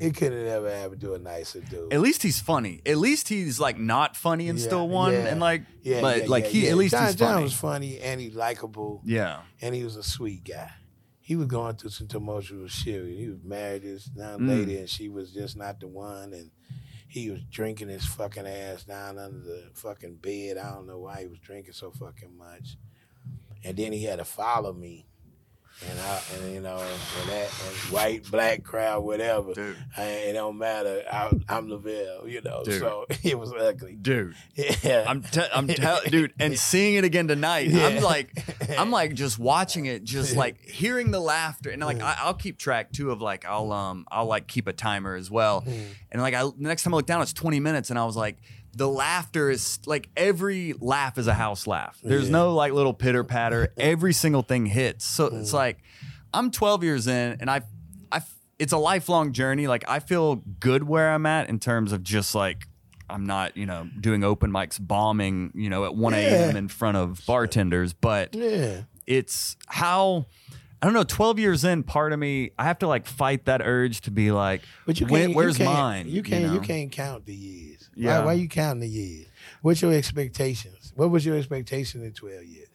[0.00, 1.92] it could have never happened to a nicer dude.
[1.92, 2.82] At least he's funny.
[2.84, 5.12] At least he's like not funny and Yeah, still won.
[5.12, 5.26] yeah.
[5.26, 8.20] And like, yeah, but yeah, like he at least John, he's John was funny and
[8.20, 9.00] he likable.
[9.04, 9.40] yeah.
[9.62, 10.70] and he was a sweet guy.
[11.20, 13.06] He was going through some tumultuous shit.
[13.16, 14.48] He was married to this young Mm.
[14.48, 16.34] lady, and she was just not the one.
[16.34, 16.50] And
[17.08, 20.58] he was drinking his fucking ass down under the fucking bed.
[20.58, 22.76] I don't know why he was drinking so fucking much.
[23.64, 25.06] And then he had to follow me.
[25.90, 29.52] And I, and you know, and that and white, black crowd, whatever.
[29.54, 29.76] Dude.
[29.96, 31.02] I, it don't matter.
[31.12, 32.62] I, I'm Lavell, you know.
[32.64, 32.78] Dude.
[32.78, 33.96] So it was ugly.
[34.00, 34.34] Dude.
[34.54, 35.04] Yeah.
[35.06, 38.30] I'm te- I'm tell dude, and seeing it again tonight, I'm like
[38.78, 42.56] I'm like just watching it, just like hearing the laughter, and like I, I'll keep
[42.56, 45.86] track too of like I'll um I'll like keep a timer as well, Mm.
[46.12, 48.16] and like I the next time I look down, it's 20 minutes, and I was
[48.16, 48.36] like.
[48.74, 51.98] The laughter is like every laugh is a house laugh.
[52.02, 52.32] There's Yeah.
[52.32, 53.72] no like little pitter patter.
[53.78, 55.04] Every single thing hits.
[55.04, 55.54] So it's Mm.
[55.54, 55.78] like
[56.32, 57.62] I'm 12 years in, and I,
[58.10, 58.20] I,
[58.58, 59.66] it's a lifelong journey.
[59.68, 62.66] Like I feel good where I'm at in terms of just like
[63.08, 66.52] I'm not, you know, doing open mics, bombing, you know, at 1 a.m.
[66.54, 66.58] Yeah.
[66.58, 67.92] in front of bartenders.
[67.92, 68.82] But yeah.
[69.06, 70.26] it's how
[70.82, 71.04] I don't know.
[71.04, 74.30] Twelve years in, part of me, I have to like fight that urge to be
[74.32, 75.34] like, But you "When- can't.
[75.36, 76.08] where's you can't, mine?
[76.08, 76.42] You can't.
[76.42, 76.60] You, know?
[76.60, 77.83] can't count the years.
[77.96, 78.20] Yeah.
[78.20, 79.26] Why, why you counting the years?
[79.62, 80.92] What's your expectations?
[80.96, 82.68] What was your expectation in twelve years?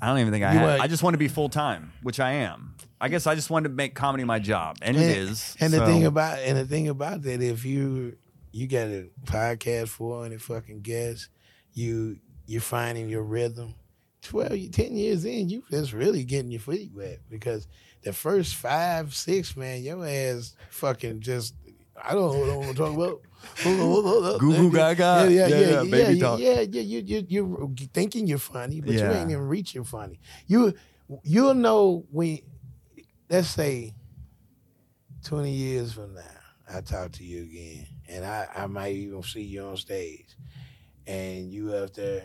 [0.00, 0.66] I don't even think I You had.
[0.66, 2.74] want- I just want to be full time, which I am.
[3.00, 5.56] I guess I just wanted to make comedy my job, and it is.
[5.60, 8.16] And the so- thing about and the thing about that, if you
[8.50, 11.28] you got a podcast four hundred fucking guests,
[11.72, 13.74] you you're finding your rhythm.
[14.22, 17.66] 12, 10 years in, you just really getting your feet wet because
[18.04, 21.54] the first five, six, man, your ass fucking just
[22.04, 24.38] I don't know what I want to talk about.
[24.40, 25.02] Goo goo gaga.
[25.02, 26.40] Yeah, yeah, Yeah, yeah, yeah, baby yeah, talk.
[26.40, 26.80] yeah, yeah.
[26.82, 30.20] You you you're thinking you're funny, but you ain't even reaching funny.
[30.46, 30.74] You
[31.22, 32.40] you'll know when
[33.30, 33.94] let's say
[35.24, 39.42] 20 years from now, I talk to you again, and I, I might even see
[39.42, 40.36] you on stage,
[41.06, 42.24] and you up there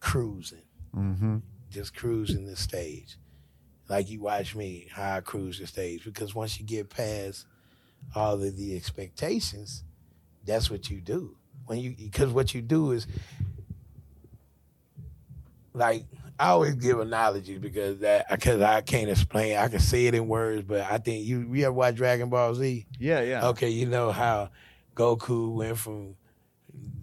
[0.00, 0.62] cruising,
[0.94, 1.42] Mhm.
[1.70, 3.18] just cruising the stage,
[3.88, 6.04] like you watch me how I cruise the stage.
[6.04, 7.46] Because once you get past
[8.14, 9.84] all of the expectations,
[10.44, 11.36] that's what you do.
[11.66, 13.06] When you because what you do is
[15.74, 16.04] like
[16.38, 19.56] I always give analogies because that because I can't explain.
[19.56, 22.54] I can say it in words, but I think you you ever watch Dragon Ball
[22.54, 22.86] Z?
[22.98, 23.48] Yeah, yeah.
[23.48, 24.50] Okay, you know how
[24.94, 26.16] Goku went from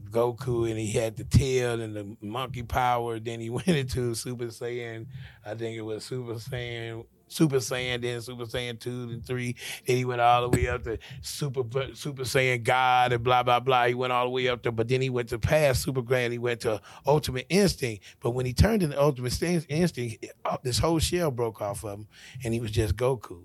[0.10, 3.20] Goku and he had the tail and the monkey power.
[3.20, 5.08] Then he went into Super Saiyan.
[5.46, 9.56] I think it was Super Saiyan, Super Saiyan, then Super Saiyan two and three.
[9.86, 11.64] Then he went all the way up to Super
[11.94, 13.86] Super Saiyan God and blah blah blah.
[13.86, 16.32] He went all the way up there, but then he went to past Super Grand.
[16.32, 18.04] He went to Ultimate Instinct.
[18.20, 22.08] But when he turned into Ultimate Instinct, uh, this whole shell broke off of him,
[22.44, 23.44] and he was just Goku.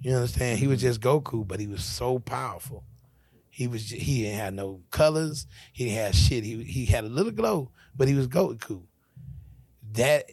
[0.00, 0.58] You understand?
[0.58, 2.84] He was just Goku, but he was so powerful.
[3.48, 5.46] He was he didn't have no colors.
[5.72, 6.42] He didn't have shit.
[6.44, 8.82] He he had a little glow, but he was Goku.
[9.92, 10.28] That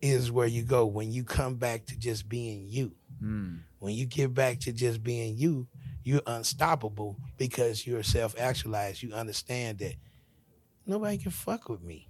[0.00, 2.92] is where you go when you come back to just being you.
[3.22, 3.60] Mm.
[3.78, 5.66] When you get back to just being you,
[6.04, 9.02] you're unstoppable because you're self-actualized.
[9.02, 9.94] You understand that
[10.86, 12.06] nobody can fuck with me.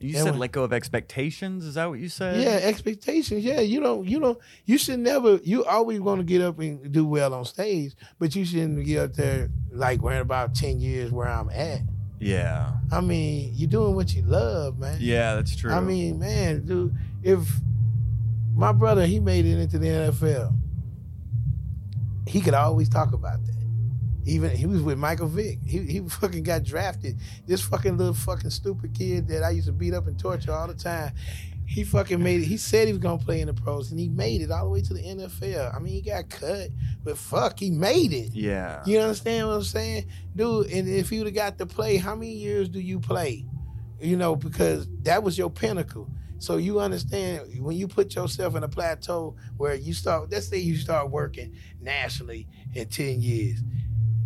[0.00, 1.64] You Yeah, said when- let go of expectations.
[1.64, 2.40] Is that what you said?
[2.42, 3.42] Yeah, expectations.
[3.44, 5.36] Yeah, you don't, you don't, you should never.
[5.42, 8.98] You always want to get up and do well on stage, but you shouldn't get
[8.98, 11.80] up there like worrying about ten years where I'm at.
[12.24, 12.72] Yeah.
[12.90, 14.96] I mean, you're doing what you love, man.
[14.98, 15.70] Yeah, that's true.
[15.70, 17.46] I mean, man, dude, if
[18.54, 20.56] my brother he made it into the NFL,
[22.26, 23.54] he could always talk about that.
[24.24, 25.58] Even he was with Michael Vick.
[25.66, 27.20] He he fucking got drafted.
[27.46, 30.66] This fucking little fucking stupid kid that I used to beat up and torture all
[30.66, 31.12] the time.
[31.66, 32.44] He fucking made it.
[32.44, 34.70] He said he was gonna play in the pros, and he made it all the
[34.70, 35.74] way to the NFL.
[35.74, 36.68] I mean, he got cut,
[37.02, 38.30] but fuck, he made it.
[38.34, 38.82] yeah.
[38.86, 40.06] You understand what I'm saying,
[40.36, 40.70] dude?
[40.70, 43.46] And if you'd have got to play, how many years do you play?
[44.00, 46.08] You know, because that was your pinnacle.
[46.38, 50.30] So you understand when you put yourself in a plateau where you start.
[50.30, 53.62] Let's say you start working nationally in ten years.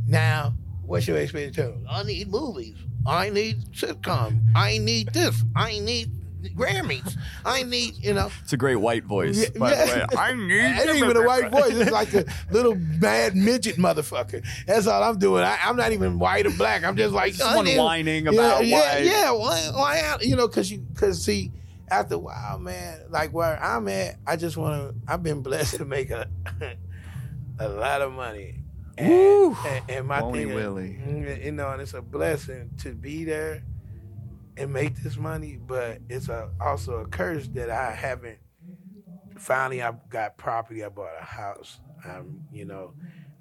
[0.07, 1.87] Now, what's your expectation?
[1.89, 2.77] I need movies.
[3.07, 4.41] I need sitcom.
[4.57, 5.45] I need this.
[5.55, 6.11] I need
[6.43, 7.17] Grammys.
[7.45, 8.31] I need you know.
[8.43, 9.43] It's a great white voice.
[9.43, 9.85] Yeah, by yeah.
[9.85, 10.07] the way.
[10.17, 10.81] I need.
[10.81, 11.75] It ain't even a white voice.
[11.75, 14.45] It's like a little mad midget motherfucker.
[14.67, 15.43] That's all I'm doing.
[15.43, 16.85] I, I'm not even white or black.
[16.85, 18.99] I'm just like Someone "I need-" whining yeah, about yeah, why.
[18.99, 19.31] yeah.
[19.33, 20.17] Why, why?
[20.21, 21.53] You know, cause you, cause see,
[21.91, 25.13] after a while, man, like where I'm at, I just want to.
[25.13, 26.29] I've been blessed to make a
[27.59, 28.55] a lot of money.
[28.97, 29.57] And, Woo.
[29.67, 30.99] and, and my Won't thing, Willie?
[31.45, 33.63] you know, and it's a blessing to be there
[34.59, 38.39] and make this money, but it's a, also a curse that I haven't.
[39.39, 40.85] Finally, I got property.
[40.85, 41.79] I bought a house.
[42.05, 42.95] Um, you know,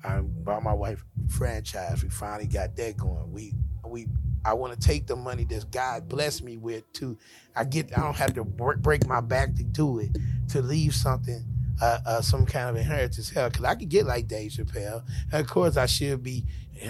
[0.04, 2.04] I bought my wife franchise.
[2.04, 3.32] We finally got that going.
[3.32, 3.54] We
[3.86, 4.08] we.
[4.46, 7.18] I want to take the money that God blessed me with to.
[7.56, 7.98] I get.
[7.98, 10.16] I don't have to break my back to do it.
[10.50, 11.44] To leave something.
[11.80, 15.04] Uh, uh, some kind of inheritance hell, because I could get like Dave Chappelle.
[15.32, 16.46] And of course, I should be.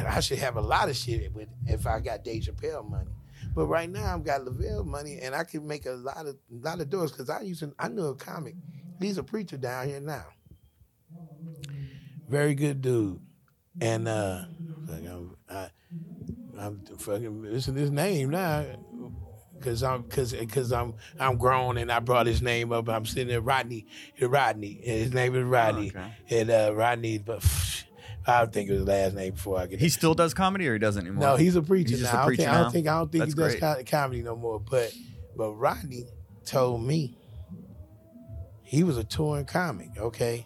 [0.06, 3.12] I should have a lot of shit with if I got Dave Chappelle money.
[3.58, 6.80] But right now, I've got Lavell money, and I can make a lot of lot
[6.80, 7.74] of doors because I used to.
[7.80, 8.54] I knew a comic.
[9.02, 10.26] He's a preacher down here now.
[12.30, 13.20] Very good dude,
[13.82, 14.44] and uh,
[14.88, 15.70] like I'm, I,
[16.60, 18.64] I'm fucking missing his name now.
[19.60, 22.88] Cause I'm, cause, cause I'm, I'm grown and I brought his name up.
[22.88, 23.88] I'm sitting there, Rodney,
[24.22, 24.84] Rodney.
[24.86, 26.14] and His name is Rodney, okay.
[26.30, 27.18] and uh, Rodney.
[27.18, 27.44] But
[28.28, 29.80] I think it was his last name before I get.
[29.80, 31.22] He still does comedy, or he doesn't anymore.
[31.22, 32.24] No, he's a preacher He's just now.
[32.24, 34.22] a preacher I don't think I don't think, I don't think he does co- comedy
[34.22, 34.60] no more.
[34.60, 34.94] But
[35.36, 36.06] but Rodney
[36.46, 37.18] told me
[38.64, 39.92] he was a touring comic.
[39.98, 40.46] Okay,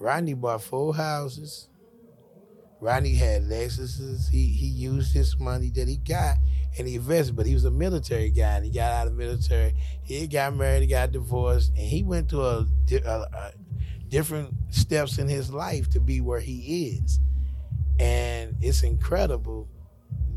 [0.00, 1.68] Rodney bought four houses,
[2.80, 4.28] Rodney had Lexuses.
[4.30, 6.38] He he used his money that he got
[6.78, 9.18] and he invested, but he was a military guy and he got out of the
[9.18, 9.74] military.
[10.02, 12.66] He got married, he got divorced, and he went to a,
[13.04, 13.52] a, a
[14.10, 17.18] different steps in his life to be where he is.
[17.98, 19.68] And it's incredible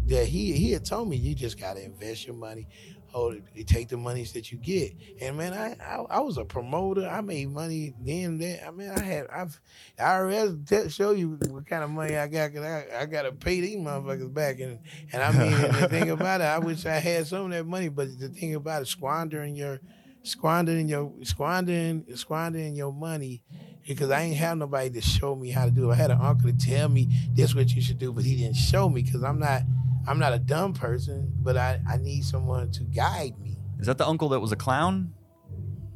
[0.06, 2.68] that he he had told me you just gotta invest your money
[3.14, 4.94] hold it, take the monies that you get.
[5.22, 7.08] And man, I, I, I was a promoter.
[7.08, 8.40] I made money then.
[8.40, 9.60] Then I mean, I had I've
[10.00, 12.54] IRS t- show you what kind of money I got.
[12.54, 14.60] Cause I, I got to pay these motherfuckers back.
[14.60, 14.80] And
[15.14, 17.66] and I mean, and the thing about it, I wish I had some of that
[17.66, 17.90] money.
[17.90, 19.80] But the thing about it, squandering your
[20.24, 23.44] squandering your squandering squandering your money
[23.88, 25.94] because I ain't have nobody to show me how to do it.
[25.94, 28.56] I had an uncle to tell me this what you should do, but he didn't
[28.56, 29.64] show me because I'm not
[30.08, 33.58] I'm not a dumb person, but I, I need someone to guide me.
[33.80, 35.14] Is that the uncle that was a clown?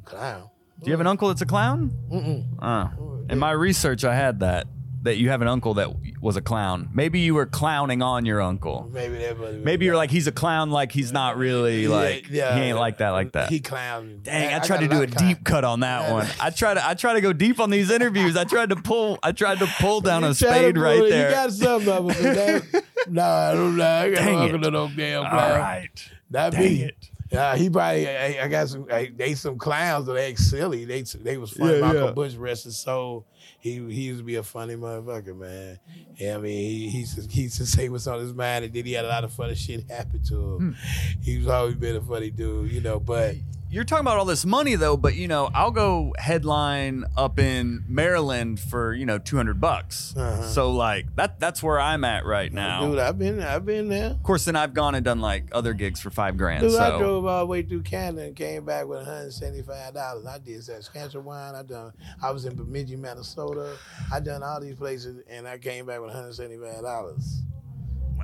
[0.06, 0.50] Clown.
[0.80, 1.92] Do you have an uncle that's a clown?
[2.12, 2.46] Mm-mm.
[2.62, 2.90] Uh,
[3.30, 4.68] in my research, I had that
[5.04, 5.90] that you have an uncle that
[6.22, 6.90] was a clown.
[6.94, 8.90] Maybe you were clowning on your uncle.
[8.92, 9.38] Maybe that.
[9.38, 12.78] was- Maybe you're like he's a clown, like he's not really like yeah, he ain't
[12.78, 13.50] like that, like that.
[13.50, 14.20] He clown.
[14.24, 16.28] Dang, I got tried to do a deep cut on that one.
[16.42, 18.36] I try to I try to go deep on these interviews.
[18.36, 21.10] I tried to pull I tried to pull down a spade right it.
[21.10, 21.30] there.
[21.30, 23.86] You got some of that- Nah, I don't know.
[23.86, 24.72] I got Dang no uncle it.
[24.72, 25.60] no damn clown.
[25.60, 26.10] right.
[26.32, 26.84] That Dang me.
[26.84, 27.10] it.
[27.32, 28.08] Yeah, he probably.
[28.08, 28.86] I, I got some.
[28.90, 30.86] I, they some clowns that act silly.
[30.86, 31.76] They they was funny.
[31.76, 32.12] Yeah, Michael yeah.
[32.12, 33.26] Bush rest his soul.
[33.60, 35.80] He he used to be a funny motherfucker, man.
[36.16, 38.66] Yeah, I mean he he used to, he used to say what's on his mind,
[38.66, 40.74] and then he had a lot of funny shit happen to him.
[40.74, 41.20] Hmm.
[41.24, 43.00] He's always been a funny dude, you know.
[43.00, 43.36] But
[43.70, 47.84] You're talking about all this money though, but you know, I'll go headline up in
[47.88, 50.16] Maryland for, you know, 200 bucks.
[50.16, 50.42] Uh-huh.
[50.44, 52.88] So like that that's where I'm at right now.
[52.88, 54.12] dude, I've been I've been there.
[54.12, 56.62] Of course, then I've gone and done like other gigs for 5 grand.
[56.62, 60.26] Dude, I drove all the way through Canada and came back with $175.
[60.26, 61.56] I did Saskatchewan.
[61.56, 61.92] I done.
[62.24, 63.76] I was in Bemidji, Minnesota.
[64.14, 67.42] I done all these places, and I came back with $175.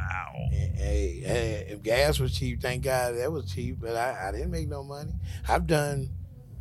[0.10, 0.48] Wow.
[0.52, 3.78] And, hey, hey, if gas was cheap, thank God that was cheap.
[3.80, 5.12] But I, I didn't make no money.
[5.48, 6.10] I've done,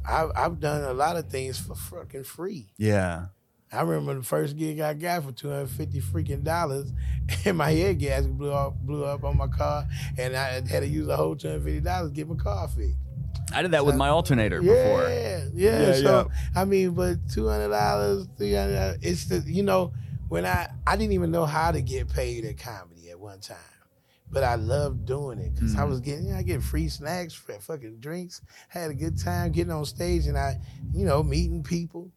[0.09, 2.69] I've, I've done a lot of things for fucking free.
[2.79, 3.27] Yeah.
[3.75, 6.93] I remember the first gig I got for two hundred fifty freaking dollars,
[7.47, 9.87] and my head gas blew up, blew up on my car,
[10.19, 12.69] and I had to use a whole two hundred fifty dollars to get my car
[12.69, 12.99] fixed.
[13.55, 15.09] I did that with my alternator Yeah, before.
[15.09, 18.99] yeah, Yeah, So I mean, but two hundred dollars, three hundred.
[19.01, 19.95] It's the you know
[20.29, 22.92] when I I didn't even know how to get paid at comedy at
[23.23, 23.57] one time,
[24.31, 25.89] but I loved doing it because I Mhm.
[25.89, 29.85] was getting I get free snacks, for fucking drinks, had a good time getting on
[29.87, 30.61] stage, and I
[30.93, 32.11] you know meeting people.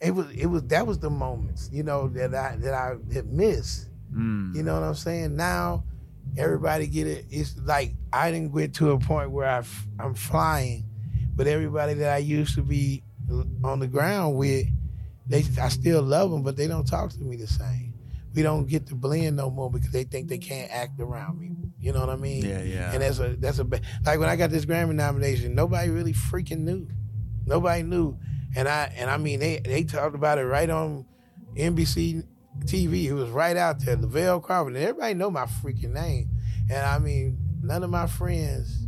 [0.00, 3.26] It was it was that was the moments you know that I that I had
[3.32, 3.88] missed.
[4.12, 4.54] Mm.
[4.54, 5.36] You know what I'm saying?
[5.36, 5.84] Now
[6.36, 7.26] everybody get it.
[7.30, 10.84] It's like I didn't get to a point where I f- I'm flying,
[11.34, 13.02] but everybody that I used to be
[13.64, 14.66] on the ground with,
[15.26, 17.94] they I still love them, but they don't talk to me the same.
[18.36, 21.56] We don't get to blend no more because they think they can't act around me.
[21.80, 22.44] You know what I mean?
[22.44, 22.92] Yeah, yeah.
[22.92, 23.64] And that's a that's a
[24.04, 26.86] like when I got this Grammy nomination, nobody really freaking knew.
[27.46, 28.18] Nobody knew,
[28.54, 31.06] and I and I mean they they talked about it right on
[31.56, 32.24] NBC
[32.64, 33.04] TV.
[33.04, 36.28] It was right out there, Lavell Crawford, and everybody know my freaking name.
[36.70, 38.86] And I mean, none of my friends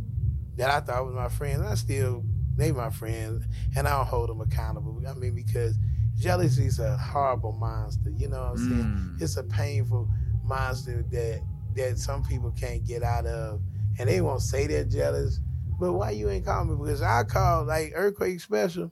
[0.57, 2.23] that I thought was my friends, I still
[2.55, 3.45] they my friends,
[3.75, 5.01] and I don't hold them accountable.
[5.07, 5.75] I mean, because
[6.19, 8.11] jealousy is a horrible monster.
[8.17, 9.15] You know what I'm saying?
[9.17, 9.21] Mm.
[9.21, 10.09] It's a painful
[10.43, 11.41] monster that
[11.75, 13.61] that some people can't get out of,
[13.99, 15.39] and they won't say they're jealous.
[15.79, 16.75] But why you ain't call me?
[16.75, 18.91] Because I called like Earthquake Special.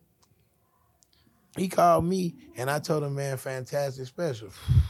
[1.57, 4.49] He called me and I told him, man, fantastic special.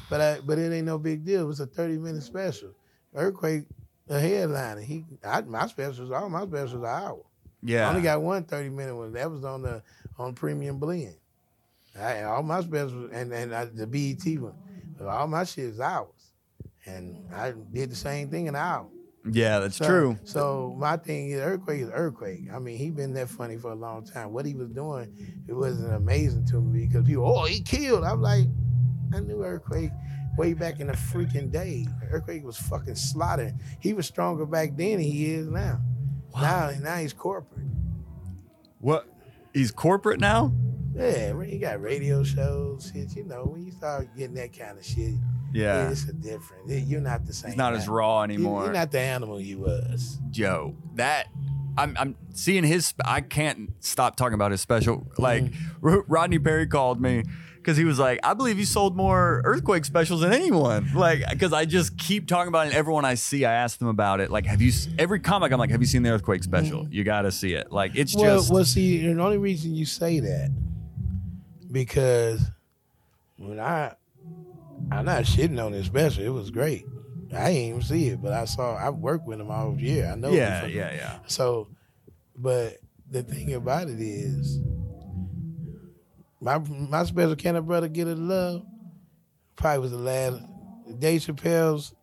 [0.10, 1.44] But I, but it ain't no big deal.
[1.44, 2.72] It was a 30 minute special.
[3.16, 3.64] Earthquake,
[4.10, 4.82] a headliner.
[4.82, 7.22] He I, my specials, all my specials are an hour.
[7.64, 7.88] Yeah.
[7.88, 9.14] I only got one 30 minute one.
[9.14, 9.82] That was on the
[10.18, 11.16] on premium blend.
[12.00, 14.54] I, all my specials and, and I, the BET one.
[15.08, 16.32] All my shit is ours,
[16.86, 18.88] And I did the same thing in an hour.
[19.32, 20.18] yeah, that's So- true.
[20.24, 22.46] So my thing is earthquake is earthquake.
[22.54, 24.32] I mean, he been that funny for a long time.
[24.34, 25.14] What he was doing,
[25.48, 28.04] it wasn't amazing to me because people, oh, he killed.
[28.04, 28.48] I'm like,
[29.14, 29.92] I knew earthquake
[30.38, 31.88] way back in the freaking day.
[32.12, 33.60] Earthquake was fucking slaughtering.
[33.80, 35.80] He was stronger back then than he is now.
[36.36, 37.66] Now, now he's corporate.
[38.80, 39.08] What?
[39.54, 40.54] He's corporate now?
[40.98, 43.16] Yeah, you got radio shows, shit.
[43.16, 45.14] You know, when you start getting that kind of shit,
[45.54, 45.90] Yeah.
[45.90, 46.70] it's a different.
[46.70, 47.52] You're not the same.
[47.52, 47.80] He's not guy.
[47.80, 48.64] as raw anymore.
[48.66, 50.18] You're not the animal you was.
[50.32, 51.28] Joe, that
[51.78, 52.94] I'm I'm seeing his.
[53.06, 55.08] I can't stop talking about his special.
[55.18, 55.88] Like mm-hmm.
[55.88, 57.24] R- Rodney Perry called me
[57.68, 60.90] because he was like, I believe you sold more earthquake specials than anyone.
[60.96, 62.70] Like, because I just keep talking about it.
[62.70, 64.32] And everyone I see, I ask them about it.
[64.32, 64.72] Like, have you?
[64.98, 66.84] Every comic, I'm like, have you seen the earthquake special?
[66.84, 66.94] Mm-hmm.
[66.94, 67.70] You got to see it.
[67.72, 68.52] Like, it's Well, just.
[68.54, 70.50] well, see, the only reason you say that
[71.72, 72.42] because
[73.38, 73.96] when I
[74.92, 76.24] I'm not shitting on this special.
[76.24, 76.86] It was great.
[77.36, 78.76] I didn't even see it, but I saw.
[78.76, 80.10] I worked with him all year.
[80.12, 80.32] I know.
[80.32, 81.20] Yeah, yeah, yeah.
[81.28, 81.68] So,
[82.36, 82.78] but
[83.10, 84.60] the thing about it is,
[86.40, 88.66] my my special can a brother get a love?
[89.56, 90.42] Probably was the last.
[91.00, 91.94] Dave Chappelle's,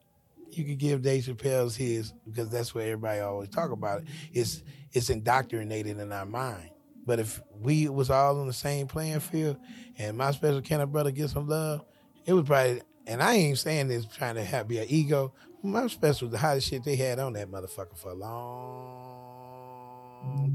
[0.51, 4.09] you could give Dave Chappelle's his because that's where everybody always talk about it.
[4.35, 4.63] It's
[4.93, 6.69] it's indoctrinated in our mind.
[7.07, 9.57] But if we was all on the same playing field,
[9.99, 11.85] and my special can a brother get some love,
[12.27, 12.83] it was probably.
[13.07, 15.35] And I ain't saying this trying to have be an ego.
[15.63, 19.45] My special was the hottest shit they had on that motherfucker for a long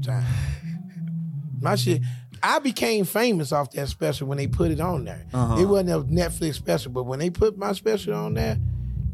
[0.02, 0.26] time.
[1.60, 2.02] My shit,
[2.42, 5.26] I became famous off that special when they put it on there.
[5.32, 5.60] Uh-huh.
[5.60, 8.58] It wasn't a Netflix special, but when they put my special on there,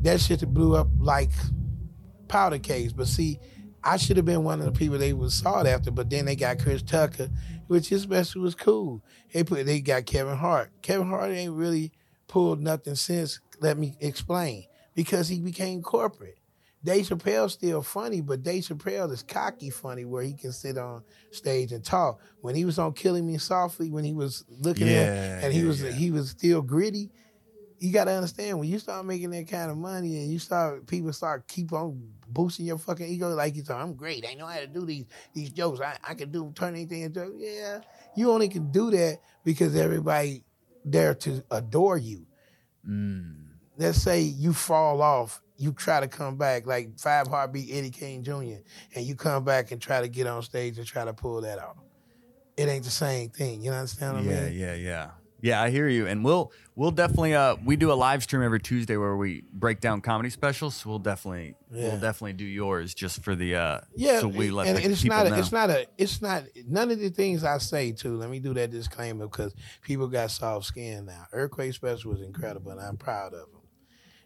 [0.03, 1.33] that shit blew up like
[2.29, 2.93] powder cakes.
[2.93, 3.41] But see,
[3.87, 6.35] I should have been one of the people they was sought after, but then they
[6.35, 7.29] got Chris Tucker,
[7.69, 9.03] which his special was cool.
[9.33, 10.71] They put they got Kevin Hart.
[10.83, 11.93] Kevin Hart ain't really
[12.27, 13.41] pulled nothing since.
[13.61, 14.65] Let me explain.
[14.95, 16.39] Because he became corporate.
[16.83, 21.03] Dave Chappelle's still funny, but Dave Chappelle is cocky funny where he can sit on
[21.31, 22.21] stage and talk.
[22.41, 25.61] When he was on Killing Me Softly, when he was looking Yeah, at and he
[25.61, 25.91] yeah, was yeah.
[25.93, 27.11] he was still gritty.
[27.79, 31.13] You gotta understand when you start making that kind of money and you start people
[31.13, 34.25] start keep on boosting your fucking ego like you say, I'm great.
[34.29, 35.81] I know how to do these these jokes.
[35.81, 37.81] I, I can do turn anything into yeah.
[38.17, 40.45] You only can do that because everybody
[40.85, 42.27] there to adore you
[42.89, 43.35] mm.
[43.77, 48.23] let's say you fall off, you try to come back like Five Heartbeat Eddie Kane
[48.23, 48.63] Jr.
[48.95, 51.59] and you come back and try to get on stage and try to pull that
[51.59, 51.77] off.
[52.57, 53.63] It ain't the same thing.
[53.63, 54.59] You understand what Yeah, I mean?
[54.59, 54.75] yeah, yeah.
[54.75, 55.11] Yeah,
[55.43, 56.07] I hear you.
[56.07, 59.81] And we'll we'll definitely uh we do a live stream every Tuesday where we break
[59.81, 60.75] down comedy specials.
[60.77, 61.89] So we'll definitely Yeah.
[61.89, 64.93] we'll definitely do yours just for the uh Yeah, so we let and, the and
[64.93, 65.27] it's not.
[65.27, 65.37] A, know.
[65.37, 65.87] it's not a.
[65.99, 66.45] It's not.
[66.67, 68.17] None of the things I say too.
[68.17, 71.27] Let me do that disclaimer because people got soft skin now.
[71.33, 73.61] Earthquake Special was incredible, and I'm proud of him.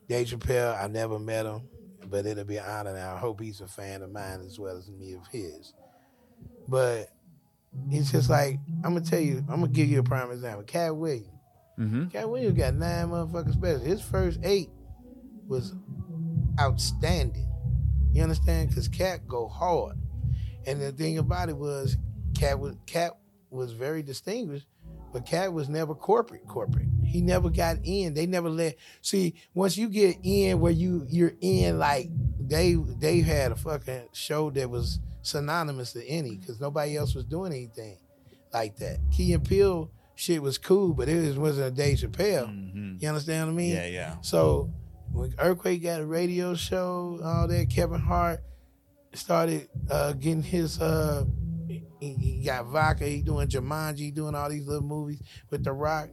[0.08, 1.62] Dave Chappelle, I never met him,
[2.08, 2.90] but it'll be an honor.
[2.90, 5.72] And I hope he's a fan of mine as well as me of his.
[6.66, 7.10] But
[7.90, 9.38] it's just like I'm gonna tell you.
[9.48, 10.64] I'm gonna give you a prime example.
[10.64, 11.28] Katt Williams.
[11.78, 12.08] mm-hmm.
[12.08, 13.82] Katt Williams got nine motherfucking specials.
[13.82, 14.70] His first eight
[15.46, 15.74] was
[16.58, 17.46] outstanding.
[18.12, 18.70] You understand?
[18.70, 19.96] Because Katt go hard.
[20.66, 21.96] And the thing about it was,
[22.34, 23.16] Katt was Katt
[23.50, 24.66] was very distinguished,
[25.12, 26.46] but Katt was never corporate.
[26.46, 26.86] Corporate.
[27.04, 28.14] He never got in.
[28.14, 28.76] They never let.
[29.02, 32.08] See, once you get in, where you you're in, like
[32.50, 37.24] they they had a fucking show that was synonymous to any, because nobody else was
[37.24, 37.98] doing anything
[38.52, 38.98] like that.
[39.12, 42.48] Key and Peele shit was cool, but it wasn't a Dave Chappelle.
[42.48, 42.96] Mm-hmm.
[42.98, 43.74] You understand what I mean?
[43.74, 44.14] Yeah, yeah.
[44.20, 44.70] So
[45.12, 48.42] when Earthquake got a radio show, all that, Kevin Hart
[49.14, 50.80] started uh, getting his.
[50.80, 51.24] Uh,
[51.68, 53.04] he, he got vodka.
[53.04, 56.08] He doing Jumanji, doing all these little movies with The Rock.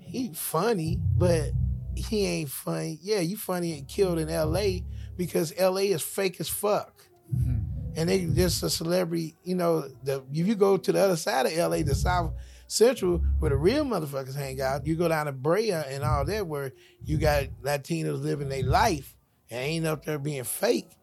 [0.00, 1.50] He funny, but
[1.94, 2.98] he ain't funny.
[3.00, 4.84] Yeah, you funny and killed in L.A.
[5.16, 5.88] because L.A.
[5.88, 7.06] is fake as fuck.
[7.34, 7.58] Mm-hmm.
[7.94, 9.82] And they just a celebrity, you know.
[10.02, 12.32] The if you go to the other side of LA, the South
[12.66, 16.46] Central, where the real motherfuckers hang out, you go down to Brea and all that,
[16.46, 16.72] where
[17.04, 19.14] you got Latinos living their life
[19.50, 20.96] and ain't up there being fake,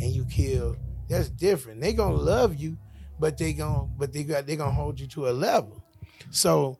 [0.00, 0.76] and you kill.
[1.08, 1.80] That's different.
[1.80, 2.78] They gonna love you,
[3.18, 5.84] but they gonna but they got they gonna hold you to a level.
[6.30, 6.78] So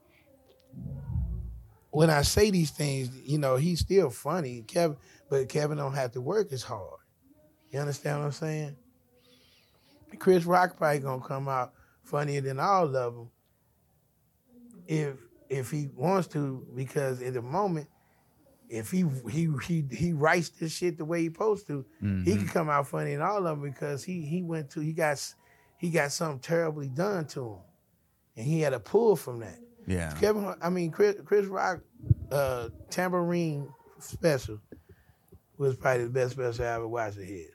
[1.93, 4.97] when I say these things, you know, he's still funny, Kevin,
[5.33, 7.01] but Kevin don't have to work as hard.
[7.71, 8.77] You understand what I'm saying?
[10.19, 11.73] Chris Rock probably gonna come out
[12.03, 13.31] funnier than all of them
[14.87, 15.17] if
[15.49, 17.89] if he wants to, because at the moment,
[18.69, 21.85] if he he he he writes this shit the way he supposed to,
[22.25, 24.93] he can come out funny than all of them because he he went to he
[24.93, 25.35] got s-
[25.79, 27.59] he got something terribly done to him,
[28.37, 29.59] and he had a pull from that.
[29.87, 30.13] Yeah.
[30.21, 31.81] Kevin, I mean Chris Chris Rock,
[32.31, 34.59] uh, Tamborine special
[35.63, 37.49] was probably the best special I ever watched of his.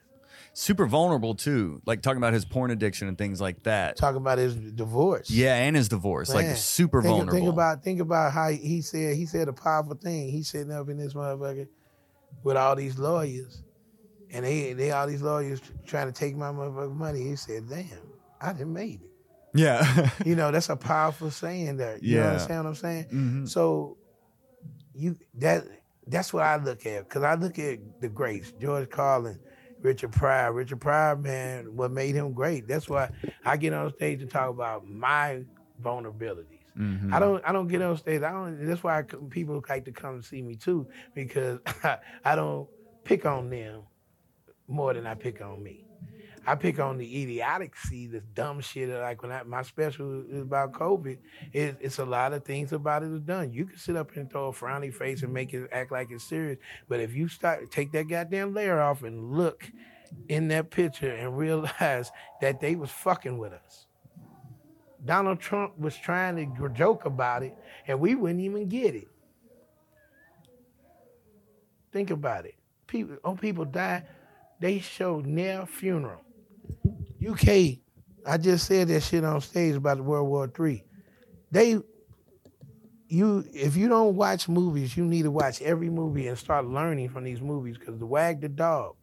[0.54, 1.80] Super vulnerable too.
[1.86, 3.96] Like talking about his porn addiction and things like that.
[3.96, 5.30] Talking about his divorce.
[5.30, 6.34] Yeah, and his divorce.
[6.34, 7.32] Like super think, vulnerable.
[7.38, 10.30] Think about think about how he said he said a powerful thing.
[10.30, 11.68] He's sitting up in this motherfucker
[12.42, 13.62] with all these lawyers,
[14.32, 17.22] and they they all these lawyers trying to take my motherfucking money.
[17.22, 17.86] He said, "Damn,
[18.40, 19.10] I didn't made it."
[19.54, 20.10] yeah.
[20.26, 21.98] You know, that's a powerful saying there.
[22.00, 22.28] You Yeah.
[22.30, 23.04] understand what I'm saying?
[23.12, 23.48] Mhm.
[23.48, 23.96] So
[24.94, 25.64] you that
[26.08, 29.38] that's what I look at because I look at the greats, George Carlin,
[29.80, 30.52] Richard Pryor.
[30.52, 32.66] Richard Pryor, man, what made him great.
[32.66, 33.10] That's why
[33.44, 35.44] I get on stage to talk about my
[35.82, 36.58] vulnerabilities.
[36.78, 37.12] Mhm.
[37.12, 38.22] I don't I don't get on stage.
[38.22, 38.66] I don't.
[38.66, 41.58] That's why I, people like to come see me too because
[42.24, 42.68] I, don't
[43.04, 43.82] pick on them
[44.68, 45.84] more than I pick on me.
[46.48, 48.88] I pick on the idiocy, the dumb shit.
[48.88, 51.18] Like when I, my special is about COVID,
[51.52, 53.52] it, it's a lot of things about it is done.
[53.52, 56.24] You can sit up and throw a frowny face and make it act like it's
[56.24, 59.70] serious, but if you start take that goddamn layer off and look
[60.30, 63.86] in that picture and realize that they was fucking with us.
[65.04, 67.54] Donald Trump was trying to joke about it,
[67.86, 69.08] and we wouldn't even get it.
[71.92, 72.54] Think about it.
[72.86, 74.06] People, oh, people died.
[74.60, 76.22] They showed their funeral.
[77.26, 77.78] UK,
[78.26, 80.84] I just said that shit on stage about World War Three.
[81.50, 81.78] They,
[83.08, 87.08] you, if you don't watch movies, you need to watch every movie and start learning
[87.08, 87.78] from these movies.
[87.78, 88.96] Because the Wag the Dog.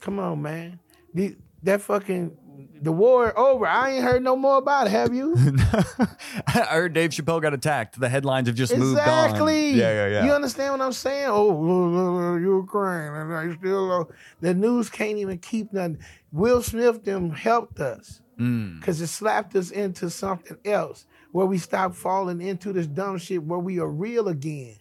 [0.00, 0.78] Come on, man.
[1.12, 2.36] The, that fucking
[2.80, 3.66] the war over.
[3.66, 4.90] I ain't heard no more about it.
[4.90, 5.34] Have you?
[6.46, 7.98] I heard Dave Chappelle got attacked.
[7.98, 9.06] The headlines have just moved on.
[9.30, 9.70] Exactly.
[9.70, 10.24] Yeah, yeah, yeah.
[10.24, 11.26] You understand what I'm saying?
[11.28, 15.98] Oh, Ukraine, and I still the news can't even keep nothing.
[16.32, 18.80] Will Smith them helped us Mm.
[18.80, 23.40] because it slapped us into something else where we stopped falling into this dumb shit
[23.44, 24.74] where we are real again.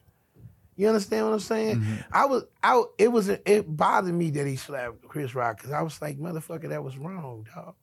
[0.75, 1.77] You understand what I'm saying?
[1.77, 1.95] Mm-hmm.
[2.11, 2.89] I was out.
[2.97, 6.69] It was it bothered me that he slapped Chris Rock because I was like, motherfucker,
[6.69, 7.75] that was wrong, dog.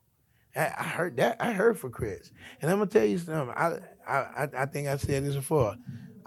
[0.57, 1.37] I, I heard that.
[1.41, 2.31] I heard for Chris,
[2.61, 3.55] and I'm gonna tell you something.
[3.57, 5.77] I I I- I think I said this before.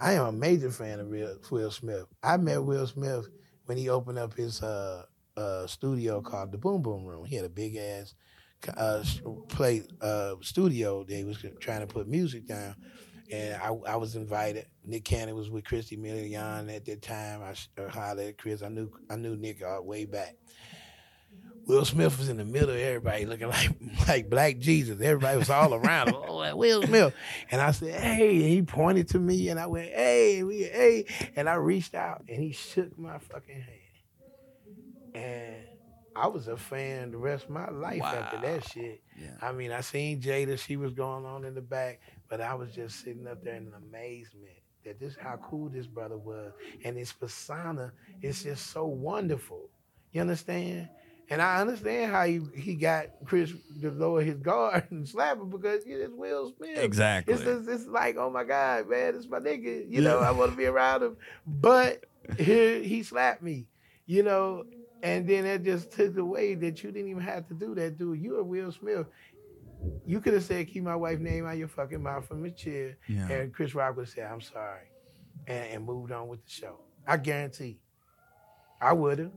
[0.00, 2.04] I am a major fan of Will, Will Smith.
[2.22, 3.26] I met Will Smith
[3.66, 5.04] when he opened up his uh,
[5.36, 7.24] uh, studio called the Boom Boom Room.
[7.24, 8.14] He had a big ass
[8.76, 9.04] uh,
[9.48, 11.04] play uh, studio.
[11.04, 12.74] They was trying to put music down,
[13.30, 14.66] and I, I was invited.
[14.84, 17.42] Nick Cannon was with Christy Milian at that time.
[17.42, 18.62] I sh- uh, hollered at Chris.
[18.62, 20.36] I knew I knew Nick uh, way back.
[21.66, 23.70] Will Smith was in the middle of everybody looking like
[24.08, 25.00] like black Jesus.
[25.00, 26.16] Everybody was all around him.
[26.16, 27.14] Oh, Will Smith.
[27.50, 31.06] And I said, hey, and he pointed to me and I went, hey, we, hey.
[31.36, 35.14] And I reached out and he shook my fucking hand.
[35.14, 35.54] And
[36.16, 39.02] I was a fan the rest of my life after that shit.
[39.18, 39.30] Yeah.
[39.40, 42.00] I mean, I seen Jada, she was going on in the back,
[42.34, 46.16] but I was just sitting up there in amazement that this how cool this brother
[46.16, 46.50] was.
[46.84, 49.70] And his persona is just so wonderful.
[50.10, 50.88] You understand?
[51.30, 55.48] And I understand how he, he got Chris to lower his guard and slap him
[55.48, 56.76] because it's Will Smith.
[56.76, 57.34] Exactly.
[57.34, 59.88] It's, it's, it's like, oh my God, man, it's my nigga.
[59.88, 61.16] You know, I want to be around him.
[61.46, 62.02] But
[62.36, 63.68] here he slapped me,
[64.06, 64.64] you know,
[65.04, 68.20] and then that just took away that you didn't even have to do that, dude.
[68.20, 69.06] You are Will Smith.
[70.06, 72.96] You could have said, keep my wife's name out your fucking mouth from the chair.
[73.08, 73.28] Yeah.
[73.30, 74.88] And Chris Rock would have said, I'm sorry.
[75.46, 76.80] And, and moved on with the show.
[77.06, 77.78] I guarantee.
[78.80, 79.32] I would have.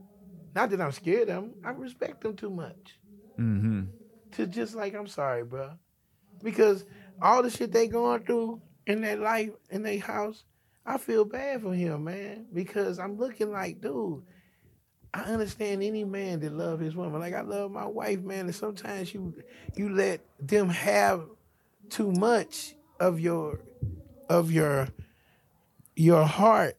[0.54, 1.54] Not that I'm scared of him.
[1.64, 2.98] I respect him too much
[3.38, 3.82] Mm-hmm.
[4.32, 5.70] to just like, I'm sorry, bro.
[6.42, 6.84] Because
[7.22, 10.44] all the shit they going through in their life, in their house,
[10.84, 12.46] I feel bad for him, man.
[12.52, 14.22] Because I'm looking like, dude,
[15.14, 17.20] I understand any man that love his woman.
[17.20, 18.46] Like I love my wife, man.
[18.46, 19.34] And sometimes you
[19.74, 21.24] you let them have
[21.88, 23.60] too much of your
[24.28, 24.88] of your
[25.96, 26.76] your heart.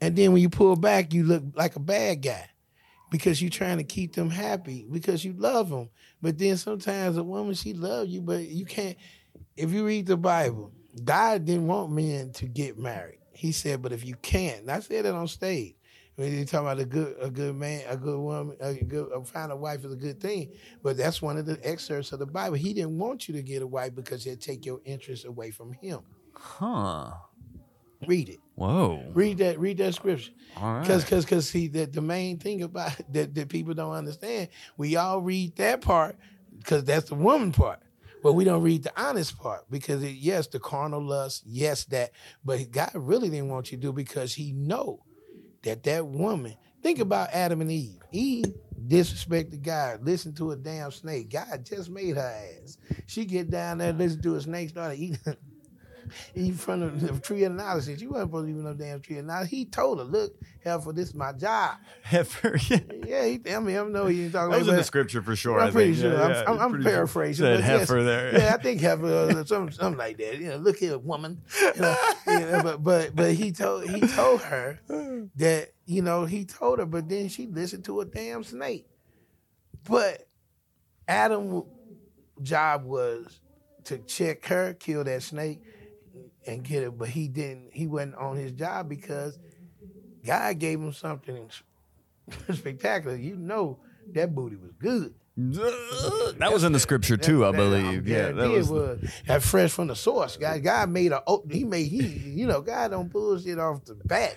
[0.00, 2.48] And then when you pull back, you look like a bad guy
[3.10, 5.90] because you're trying to keep them happy because you love them.
[6.22, 8.96] But then sometimes a woman she loves you, but you can't.
[9.56, 10.72] If you read the Bible,
[11.04, 13.18] God didn't want men to get married.
[13.32, 15.76] He said, "But if you can't," I said it on stage
[16.20, 19.24] when they talk about a good a good man, a good woman, a good a
[19.24, 20.52] find a wife is a good thing.
[20.82, 22.56] But that's one of the excerpts of the Bible.
[22.56, 25.72] He didn't want you to get a wife because it'd take your interest away from
[25.72, 26.00] him.
[26.34, 27.12] Huh.
[28.06, 28.38] Read it.
[28.54, 29.02] Whoa.
[29.14, 29.58] Read that.
[29.58, 30.32] Read that scripture.
[30.58, 30.86] All right.
[30.86, 34.96] Cause, cause, cause, see, that the main thing about that that people don't understand, we
[34.96, 36.16] all read that part,
[36.64, 37.80] cause that's the woman part,
[38.22, 42.10] but we don't read the honest part because it, yes, the carnal lust, yes, that,
[42.44, 45.00] but God really didn't want you to do because He know
[45.62, 46.54] that that woman.
[46.82, 47.02] Think mm.
[47.02, 48.00] about Adam and Eve.
[48.12, 48.54] Eve
[48.86, 51.30] disrespected God, listened to a damn snake.
[51.30, 52.78] God just made her ass.
[53.06, 55.36] She get down there, listen to a snake, started eating.
[56.34, 57.84] Eat from the, the tree of knowledge.
[57.84, 59.50] She wasn't supposed to eat no damn tree of knowledge.
[59.50, 60.34] He told her, "Look,
[60.64, 62.58] Heifer, this is my job." Heifer.
[62.68, 62.78] Yeah.
[63.06, 65.34] Yeah, he, I mean, I know he ain't talking That was in the scripture for
[65.34, 65.60] sure.
[65.60, 66.02] I'm I pretty think.
[66.02, 66.12] sure.
[66.12, 67.44] Yeah, I'm, yeah, I'm, I'm pretty paraphrasing.
[67.44, 67.80] Said but yes.
[67.80, 68.38] heifer there.
[68.38, 70.38] Yeah, I think heifer, uh, something, something like that.
[70.38, 71.42] You know, look here, woman.
[71.60, 71.96] You know,
[72.26, 74.80] yeah, but but but he told he told her
[75.36, 78.86] that you know he told her, but then she listened to a damn snake.
[79.88, 80.26] But
[81.08, 81.64] Adam's
[82.42, 83.40] job was
[83.84, 85.60] to check her, kill that snake,
[86.46, 86.96] and get it.
[86.98, 87.70] But he didn't.
[87.72, 89.38] He wasn't on his job because
[90.24, 91.48] God gave him something
[92.52, 93.16] spectacular.
[93.16, 93.78] You know
[94.12, 95.14] that booty was good.
[95.36, 98.04] That was in the scripture too, I believe.
[98.04, 98.68] that- Yeah, that was.
[98.68, 100.36] was that fresh from the source.
[100.36, 104.36] God, God made a he made he you know God don't bullshit off the bat.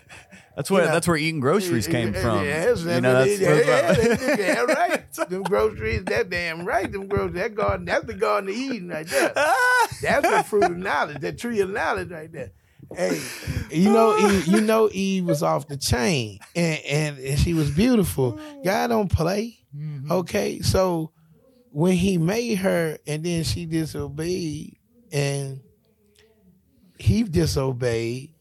[0.55, 2.45] That's where you know, that's where eating groceries came from.
[2.45, 5.11] Yes, You know, that's, yeah, that's- yeah, yeah, right.
[5.29, 6.89] them groceries, that damn right.
[6.89, 9.33] Them groceries, that garden, that's the garden of Eden right there.
[10.03, 12.51] That's the fruit of knowledge, that tree of knowledge right there.
[12.95, 13.19] Hey,
[13.71, 17.71] you know, Eve, you know, Eve was off the chain, and, and and she was
[17.71, 18.39] beautiful.
[18.63, 20.11] God don't play, mm-hmm.
[20.11, 20.59] okay.
[20.61, 21.11] So
[21.71, 24.77] when He made her, and then she disobeyed,
[25.11, 25.61] and
[26.99, 28.33] he disobeyed,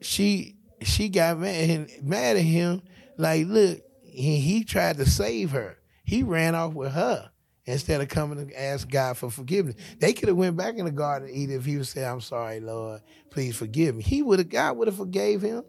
[0.00, 2.82] she she got mad mad at him.
[3.16, 5.78] Like, look, he, he tried to save her.
[6.04, 7.30] He ran off with her
[7.68, 9.76] instead of coming to ask God for forgiveness.
[9.98, 12.22] They could have went back in the garden and Eden if he would say, "I'm
[12.22, 14.48] sorry, Lord, please forgive me." He would have.
[14.48, 15.62] God would have forgave him.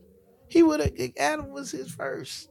[0.48, 0.94] He would have.
[1.18, 2.50] Adam was his first.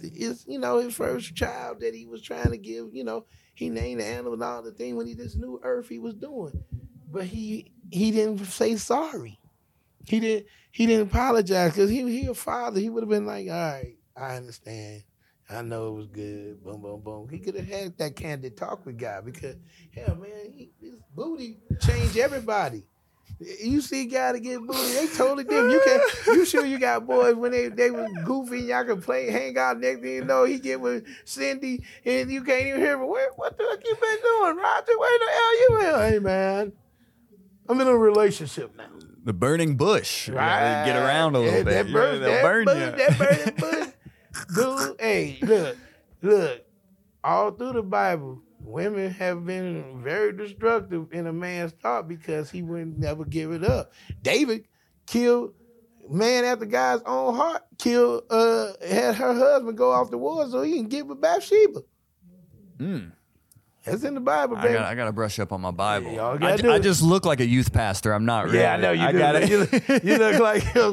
[0.00, 2.94] His, you know, his first child that he was trying to give.
[2.94, 5.88] You know, he named the animal and all the thing when he just knew earth
[5.88, 6.62] he was doing,
[7.10, 9.40] but he he didn't say sorry.
[10.06, 10.46] He didn't.
[10.70, 12.78] He didn't apologize because he he a father.
[12.78, 15.02] He would have been like, "All right, I understand.
[15.50, 16.62] I know it was good.
[16.62, 19.56] Boom, boom, boom." He could have had that candid talk with God because,
[19.94, 22.84] hell, man, he, his booty changed everybody.
[23.62, 25.70] You see, guy to get booty, they totally different.
[25.70, 26.00] You can,
[26.34, 29.78] you sure you got boys when they they was goofy, y'all can play, hang out.
[29.78, 33.06] Next thing you know, he get with Cindy, and you can't even hear him.
[33.08, 34.98] What, what the heck you been doing, Roger?
[34.98, 36.12] Where the hell you in?
[36.12, 36.72] Hey, man,
[37.68, 38.88] I'm in a relationship now.
[39.24, 40.28] the burning bush.
[40.28, 41.70] You gotta Get around a little Yeah, bit.
[41.70, 42.90] That You burn, that burn bush, you.
[42.96, 43.88] that burning bush.
[44.54, 45.76] Dude, hey, look,
[46.22, 46.64] look.
[47.24, 52.62] All through the Bible, women have been very destructive in a man's thought because he
[52.62, 53.92] would never give it up.
[54.22, 54.64] David
[55.06, 55.54] killed
[56.08, 60.62] man after God's own heart, killed uh had her husband go off the war so
[60.62, 61.80] he can get with Bathsheba.
[62.78, 63.12] Mm.
[63.90, 64.74] That's in the Bible, I baby.
[64.74, 66.12] got I got to brush up on my Bible.
[66.12, 66.82] Y'all I, gotta do I it.
[66.82, 68.12] just look like a youth pastor.
[68.12, 68.58] I'm not really.
[68.58, 69.18] Yeah, I know you do.
[69.18, 70.92] gotta- You, look, you look like uh,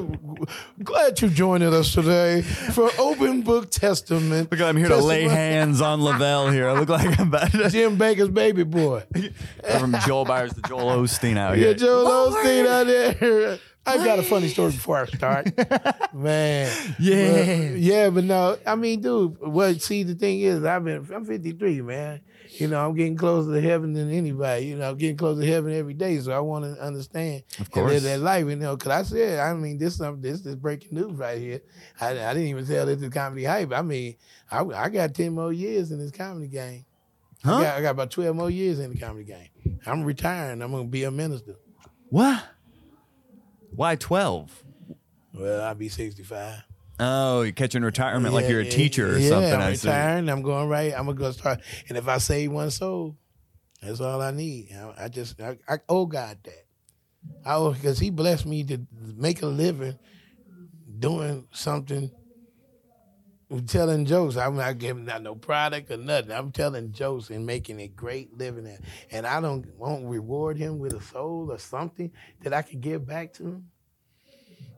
[0.84, 4.52] glad you joined us today for Open Book Testament.
[4.52, 5.38] Look, I'm here to lay Testament.
[5.40, 6.70] hands on Lavell here.
[6.70, 9.04] I look like I'm about to Jim Bakker's baby boy.
[9.78, 11.68] from Joel Byars to Joel Osteen out here.
[11.70, 11.74] Yeah.
[11.74, 13.60] Joel Osteen out there.
[13.88, 15.52] I got a funny story before I start.
[16.14, 16.72] Man.
[17.00, 17.32] Yeah.
[17.72, 21.24] But- yeah, but no, I mean, dude, well, see, the thing is, I've been, I'm
[21.26, 22.22] 53, man.
[22.60, 24.66] You know, I'm getting closer to heaven than anybody.
[24.68, 26.18] You know, I'm getting closer to heaven every day.
[26.20, 28.46] So I want to understand Of and live that life.
[28.48, 31.62] You know, because I said, I mean, this something, this is breaking news right here.
[32.00, 33.72] I, I didn't even tell this is comedy hype.
[33.74, 34.16] I mean,
[34.50, 36.86] I, I got 10 more years in this comedy game.
[37.44, 37.62] I, Huh?
[37.62, 39.80] got, I got about 12 more years in the comedy game.
[39.86, 40.62] I'm retiring.
[40.62, 41.56] I'm going to be a minister.
[42.10, 42.44] What?
[43.76, 44.64] Why 12?
[45.34, 46.64] Well, I'll be 65.
[47.00, 49.54] Oh, you're catching retirement like you're a teacher or yeah, something.
[49.54, 49.88] I'm I see.
[49.88, 50.30] retiring.
[50.30, 50.94] I'm going right.
[50.94, 51.60] I'm gonna go start.
[51.90, 53.18] And if I save one soul,
[53.82, 54.70] that's all I need.
[54.74, 56.66] I, I just I, I owe God that.
[57.46, 58.80] I because He blessed me to
[59.18, 59.98] make a living
[61.00, 62.12] doing something.
[63.68, 64.38] Telling jokes.
[64.38, 66.32] I'm not giving out no product or nothing.
[66.32, 68.68] I'm telling jokes and making a great living.
[69.12, 73.06] And I don't won't reward him with a soul or something that I can give
[73.06, 73.70] back to him.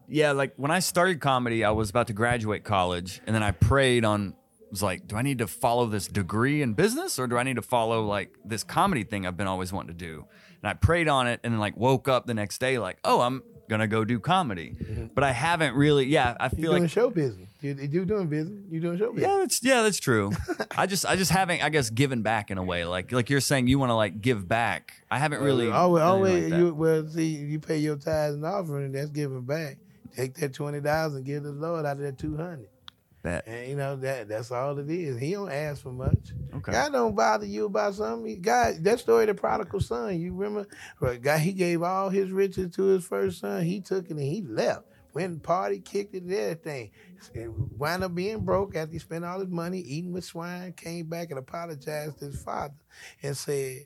[0.08, 3.51] Yeah, like when I started comedy, I was about to graduate college, and then I
[3.51, 4.34] prayed on.
[4.70, 7.55] Was like, do I need to follow this degree in business, or do I need
[7.55, 10.26] to follow like this comedy thing I've been always wanting to do?
[10.62, 13.22] And I prayed on it, and then like woke up the next day like, oh,
[13.22, 14.76] I'm gonna go do comedy.
[14.78, 15.05] Mm-hmm.
[15.14, 16.05] But I haven't really.
[16.05, 17.49] Yeah, I feel doing like show business.
[17.62, 18.64] You, you doing business.
[18.70, 19.30] You doing show business.
[19.30, 20.32] yeah, that's yeah, that's true.
[20.78, 22.86] I just I just haven't I guess given back in a way.
[22.86, 24.93] Like like you're saying you want to like give back.
[25.10, 28.91] I haven't really always, always like you well see you pay your tithes and offering,
[28.91, 29.78] that's giving back.
[30.16, 32.70] Take that twenty dollars and give the Lord out of that two hundred.
[33.24, 33.47] Bet.
[33.47, 35.20] And you know that that's all it is.
[35.20, 36.34] He don't ask for much.
[36.53, 36.72] Okay.
[36.72, 38.41] God don't bother you about something.
[38.41, 40.68] God, that story of the prodigal son, you remember?
[40.99, 43.64] God, he gave all his riches to his first son.
[43.64, 44.86] He took it and he left.
[45.14, 46.91] Went and party, kicked it, and everything.
[47.34, 50.74] And wound up being broke after he spent all his money eating with swine.
[50.74, 52.76] Came back and apologized to his father
[53.24, 53.86] and said,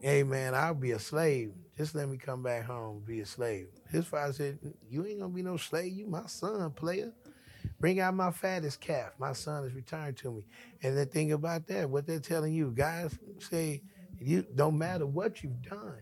[0.00, 1.52] "Hey man, I'll be a slave.
[1.76, 4.58] Just let me come back home be a slave." His father said,
[4.88, 5.92] "You ain't gonna be no slave.
[5.92, 7.12] You my son, player."
[7.80, 9.12] Bring out my fattest calf.
[9.18, 10.46] My son is returned to me.
[10.82, 13.82] And the thing about that, what they're telling you, guys say,
[14.20, 16.00] you don't matter what you've done,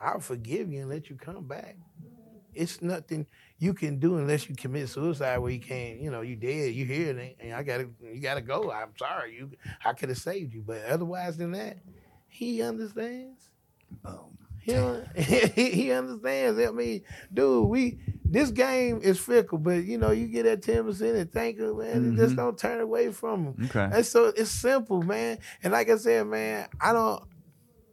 [0.00, 1.76] I'll forgive you and let you come back.
[2.54, 3.26] It's nothing
[3.58, 6.84] you can do unless you commit suicide where you can't, you know, you dead, you
[6.84, 8.70] here, and- and I gotta, you gotta go.
[8.70, 9.50] I'm sorry, you,
[9.84, 11.78] I could have saved you, but otherwise than that,
[12.28, 13.50] he understands.
[14.02, 14.38] Boom.
[14.64, 14.72] He,
[15.54, 16.58] he he understands.
[16.58, 17.02] I mean,
[17.32, 21.30] dude, we this game is fickle, but you know, you get that ten percent and
[21.30, 21.92] thank you, man.
[21.92, 22.44] And just mm-hmm.
[22.44, 23.56] don't turn away from them.
[23.66, 23.96] Okay.
[23.96, 25.38] And so it's simple, man.
[25.62, 27.22] And like I said, man, I don't.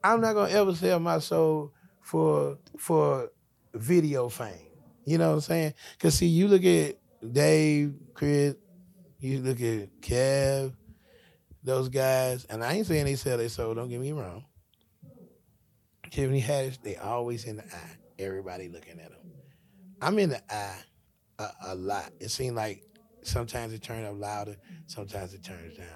[0.04, 3.30] I'm not gonna ever sell my soul for for
[3.74, 4.68] video fame.
[5.06, 5.74] You know what I'm saying?
[6.00, 6.98] Cause see, you look at
[7.34, 8.56] Dave, Chris,
[9.20, 10.74] you look at Kev,
[11.64, 13.74] those guys, and I ain't saying they sell their soul.
[13.74, 14.46] Don't get me wrong.
[16.12, 17.98] Tiffany Haddish, they always in the eye.
[18.20, 19.32] Everybody looking at them.
[20.02, 20.78] I'm in the eye
[21.40, 22.12] a, a lot.
[22.20, 22.84] It seems like
[23.24, 24.58] sometimes it turns up louder,
[24.88, 25.88] sometimes it turns down.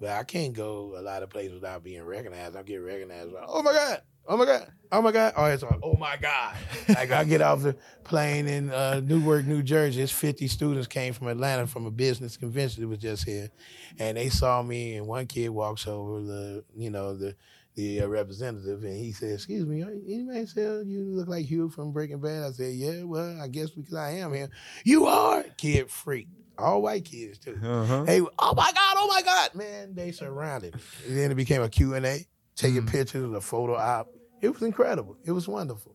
[0.00, 2.56] But I can't go a lot of places without being recognized.
[2.56, 3.32] I get recognized.
[3.32, 4.00] Like, oh my god!
[4.26, 4.72] Oh my god!
[4.90, 5.34] Oh my god!
[5.36, 6.56] Oh, it's like, oh my god!
[6.88, 10.00] like I get off the plane in uh, Newark, New Jersey.
[10.00, 13.50] It's 50 students came from Atlanta from a business convention that was just here,
[13.98, 14.96] and they saw me.
[14.96, 17.36] And one kid walks over the, you know, the
[17.74, 21.92] the uh, representative, and he said, "Excuse me, anybody say you look like Huell from
[21.92, 24.50] Breaking Bad?" I said, "Yeah, well, I guess because I am here."
[24.84, 26.28] You are kid freak.
[26.58, 27.58] All white kids too.
[27.62, 28.04] Uh-huh.
[28.04, 30.80] Hey, oh my God, oh my God, man, they surrounded me.
[31.06, 32.90] And then it became a Q&A, taking Mm.
[32.90, 34.10] pictures, a photo op.
[34.42, 35.16] It was incredible.
[35.24, 35.94] It was wonderful.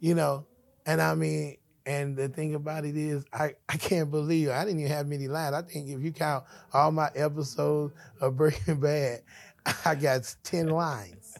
[0.00, 0.46] You know,
[0.86, 4.80] and I mean, and the thing about it is, I, I can't believe I didn't
[4.80, 5.54] even have many lines.
[5.54, 6.42] I think if you count
[6.72, 9.20] all my episodes of Breaking Bad,
[9.84, 11.38] I got 10 lines.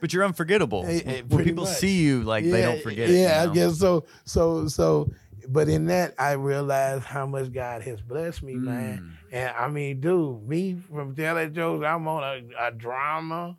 [0.00, 0.84] But you're unforgettable.
[0.86, 1.76] Eh, when people much.
[1.76, 3.14] see you, like they don't forget it.
[3.14, 3.52] Yeah, you know?
[3.52, 4.04] I guess so.
[4.24, 5.10] So, so,
[5.48, 8.98] but in that, I realized how much God has blessed me, man.
[8.98, 9.12] Mm.
[9.32, 13.56] And I mean, dude, me from Taylor Joe's, I'm on a, a drama,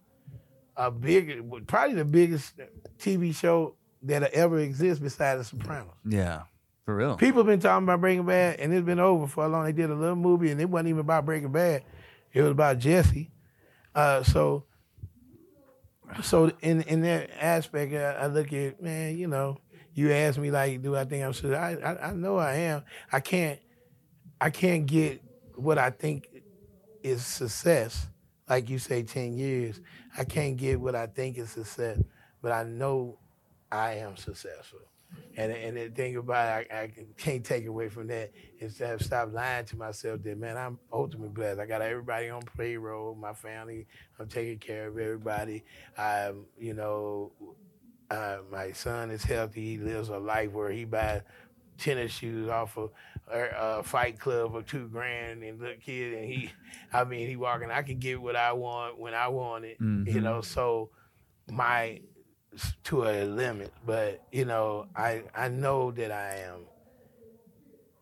[0.75, 2.53] a big, probably the biggest
[2.97, 5.95] TV show that ever exists besides The Sopranos.
[6.05, 6.43] Yeah,
[6.85, 7.15] for real.
[7.15, 9.65] People have been talking about Breaking Bad, and it's been over for a long.
[9.65, 11.83] They did a little movie, and it wasn't even about Breaking Bad.
[12.33, 13.29] It was about Jesse.
[13.95, 14.65] Uh, so,
[16.21, 19.17] so in in that aspect, I, I look at man.
[19.17, 19.59] You know,
[19.93, 21.53] you ask me like, do I think I'm?
[21.53, 22.83] I, I I know I am.
[23.11, 23.59] I can't
[24.41, 25.21] I can't get
[25.55, 26.27] what I think
[27.01, 28.07] is success.
[28.49, 29.79] Like you say, ten years.
[30.17, 31.99] I can't get what I think is success,
[32.41, 33.19] but I know
[33.71, 34.79] I am successful.
[35.35, 38.87] And and the thing about it, I, I can't take away from that is to
[38.87, 41.59] have stopped lying to myself that man, I'm ultimately blessed.
[41.59, 43.87] I got everybody on payroll, my family.
[44.19, 45.63] I'm taking care of everybody.
[45.97, 47.33] I'm, you know,
[48.09, 49.61] uh, my son is healthy.
[49.61, 51.21] He lives a life where he buys
[51.77, 52.91] tennis shoes off of
[53.31, 56.51] a uh, Flight Club for two grand and look kid and he
[56.93, 60.21] I mean he walking I can get what I want when I want it you
[60.21, 60.23] Mhm.
[60.23, 60.91] know so
[61.49, 62.01] my
[62.83, 66.65] to a limit but you know I I know that I am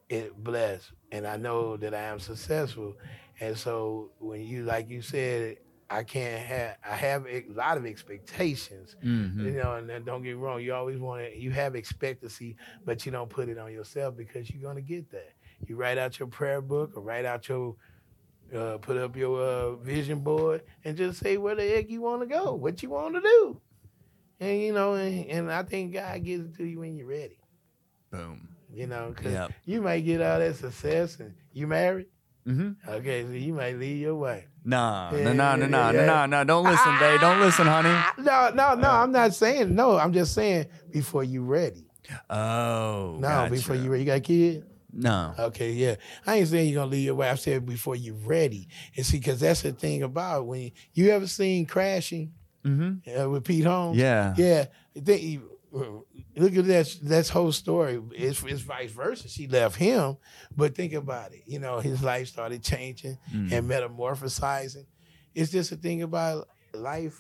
[0.10, 2.96] it blessed and I know that I am successful
[3.40, 5.58] and so when you like you said
[5.90, 9.46] I can't have I have a lot of expectations Mhm.
[9.46, 13.12] you know, and don't get wrong, you always want to, you have expectancy, but you
[13.12, 15.34] don't put it on yourself because you're going to get that.
[15.68, 17.76] You write out your prayer book or write out your,
[18.56, 22.22] uh, put up your uh, vision board and just say where the heck you want
[22.22, 23.60] to go, what you want to do.
[24.42, 27.38] And, you know, and, and I think God gives it to you when you're ready,
[28.12, 28.50] Boom.
[28.74, 29.52] you know, because Yep.
[29.66, 32.08] you might get all that success and you married.
[32.44, 34.46] hmm Okay, so you might leave your wife.
[34.66, 36.06] Nah, Yeah, no, no, no, no, yeah, no, yeah.
[36.06, 36.44] no, no.
[36.44, 37.22] Don't listen, babe.
[37.22, 37.90] Don't listen, honey.
[37.92, 38.90] Ah, No, no, no.
[38.90, 39.04] Uh.
[39.04, 39.98] I'm not saying no.
[39.98, 41.86] I'm just saying before you ready.
[42.30, 43.52] Oh, No, gotcha.
[43.52, 44.04] before you ready.
[44.04, 44.66] You got a kid?
[44.92, 45.34] No.
[45.38, 45.96] Okay, yeah.
[46.28, 47.32] I ain't saying you're gonna leave your wife.
[47.32, 48.68] I said before you're ready.
[48.98, 52.34] And see, because that's the thing about when you, you ever seen Crashing
[52.64, 53.30] Mm-hmm.
[53.32, 53.98] with Pete Holmes?
[53.98, 54.34] Yeah.
[54.38, 54.66] Yeah.
[54.96, 55.40] They,
[55.72, 56.98] look at that.
[57.02, 58.02] That's whole story.
[58.14, 59.28] It's, it's vice versa.
[59.30, 60.18] She left him,
[60.56, 61.44] but think about it.
[61.46, 63.52] You know, his life started changing Mm.
[63.52, 64.86] and metamorphosizing.
[65.34, 67.20] It's just a thing about life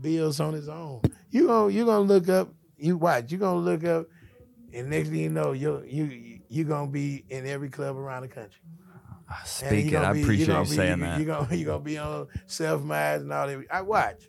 [0.00, 1.02] builds on its own.
[1.30, 2.52] You gonna you gonna look up.
[2.76, 3.30] You watch.
[3.32, 4.06] You gonna look up,
[4.72, 8.28] and next thing you know, you you you gonna be in every club around the
[8.28, 8.60] country.
[9.28, 9.96] And Speak it.
[9.96, 11.20] I be- appreciate you be- saying you, that.
[11.20, 13.64] You gonna you gonna be on self mines and all that.
[13.70, 14.28] I watch.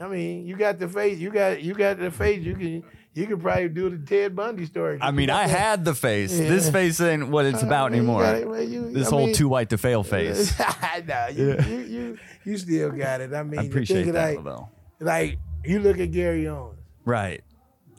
[0.00, 1.18] I mean, you got the face.
[1.18, 2.42] You got you got the face.
[2.44, 2.84] You can
[3.14, 4.98] you can probably do the Ted Bundy story.
[5.00, 6.32] I mean, I had the face.
[6.38, 6.48] Yeah.
[6.48, 8.24] This face ain't what it's I about mean, anymore.
[8.24, 8.70] it, man.
[8.70, 10.58] You- this I whole mean- too white to fail face.
[10.58, 11.66] nah, you, Yeah.
[11.66, 13.32] you you you still got it.
[13.32, 14.68] I mean, I appreciate that, like, Lavell.
[15.00, 16.78] like you look at Gary Owens.
[17.04, 17.42] Right.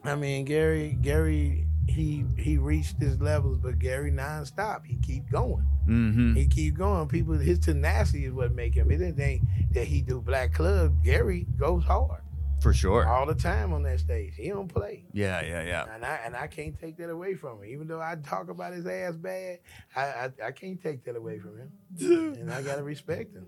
[0.03, 4.85] I mean, Gary, Gary, he he reached his levels, but Gary nonstop.
[4.85, 5.65] He keep going.
[5.87, 6.35] Mm-hmm.
[6.35, 7.07] He keep going.
[7.07, 8.91] People, his tenacity is what make him.
[8.91, 9.41] It ain't
[9.73, 11.03] that he do black club.
[11.03, 12.21] Gary goes hard
[12.61, 13.07] For sure.
[13.07, 14.33] all the time on that stage.
[14.35, 15.85] He don't play, Yeah, yeah, yeah.
[15.93, 17.65] and I and I can't take that away from him.
[17.65, 19.59] Even though I talk about his ass bad,
[19.95, 21.71] I I, I can't take that away from him,
[22.39, 23.45] and I gotta respect him.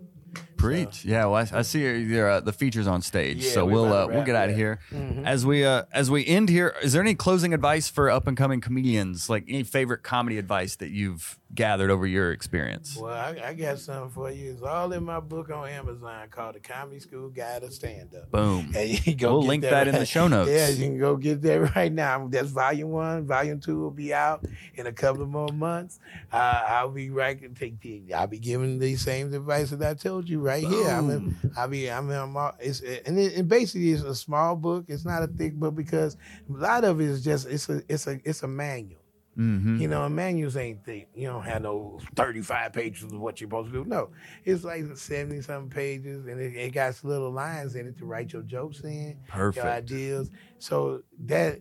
[0.58, 1.06] Preach.
[1.06, 3.74] Yeah, well, I, I see your, your, uh, the features on stage, Yeah, so we
[3.74, 4.80] we'll uh, we'll get out of here.
[4.92, 5.26] Mhm.
[5.26, 8.38] As we uh, as we end here, is there any closing advice for up and
[8.38, 9.28] coming comedians?
[9.30, 12.96] Like any favorite comedy advice that you've gathered over your experience?
[12.96, 14.52] Well, I, I got something for you.
[14.52, 18.32] It's all in my book on Amazon called The Comedy School Guide to Stand Up.
[18.32, 18.72] Boom.
[18.76, 20.52] And you go We'll link that in the show notes.
[20.52, 22.28] Yeah, you can go get that right now.
[22.28, 23.26] That's volume one.
[23.26, 24.46] Volume two will be out
[24.76, 26.00] in a couple more months.
[26.32, 27.40] Uh, I'll be right.
[27.56, 30.88] Take the, I'll be giving the same advice that I told you right here.
[30.88, 31.90] I'm in, I'll be.
[31.90, 32.10] I'm.
[32.10, 34.86] in, I'm all, it's and, it, and basically it's a small book.
[34.88, 36.16] It's not a thick book because
[36.50, 38.99] a lot of it is just it's a it's a it's a manual.
[39.40, 39.80] Mm-hmm.
[39.80, 41.08] You know, manuals ain't thick.
[41.16, 43.90] You don't have no 35 pages of what you're supposed to do.
[43.90, 44.10] No,
[44.44, 48.34] it's like 70 something pages, and it, it got little lines in it to write
[48.34, 49.64] your jokes in, Perfect.
[49.64, 50.30] your ideas.
[50.58, 51.60] So that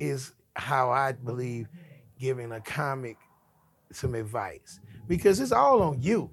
[0.00, 1.68] is how I believe
[2.18, 3.16] giving a comic
[3.92, 6.28] some advice because it's all on you.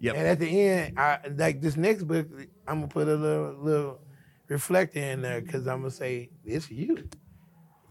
[0.00, 0.16] Yep.
[0.16, 2.26] And at the end, I like this next book.
[2.66, 4.00] I'm gonna put a little little
[4.48, 7.08] reflector in there because I'm gonna say it's you.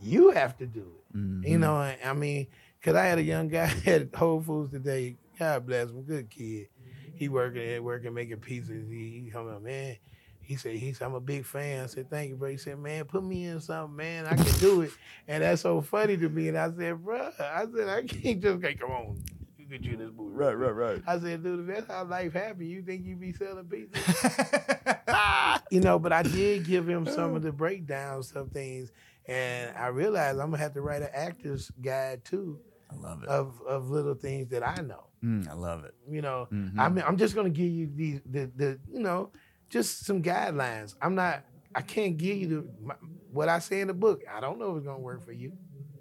[0.01, 1.04] You have to do it.
[1.15, 1.47] Mm-hmm.
[1.47, 2.47] You know, I mean,
[2.81, 5.15] cause I had a young guy at Whole Foods today.
[5.39, 6.67] God bless him, good kid.
[7.15, 8.89] He working at working making pizzas.
[8.89, 9.97] He, he come up, man.
[10.41, 11.83] He said, he said, I'm a big fan.
[11.83, 12.49] I said, thank you, bro.
[12.49, 14.27] He said, man, put me in something, man.
[14.27, 14.91] I can do it.
[15.27, 16.49] And that's so funny to me.
[16.49, 19.23] And I said, bro, I said, I can't just like, come on,
[19.57, 20.35] you get you in this movie.
[20.35, 21.01] Right, right, right.
[21.07, 25.61] I said, dude, if that's how life happens, you think you be selling pizzas?
[25.71, 28.91] you know, but I did give him some of the breakdowns of things.
[29.27, 32.59] And I realized I'm gonna have to write an actor's guide too
[32.91, 33.29] I love it.
[33.29, 35.05] of of little things that I know.
[35.23, 35.95] Mm, I love it.
[36.07, 36.77] You know, Mhm.
[36.77, 39.31] I mean, I'm just gonna give you these the the you know
[39.69, 40.95] just some guidelines.
[41.01, 41.43] I'm not.
[41.73, 42.95] I can't give you the my,
[43.31, 44.21] what I say in the book.
[44.31, 45.51] I don't know if it's gonna work for you.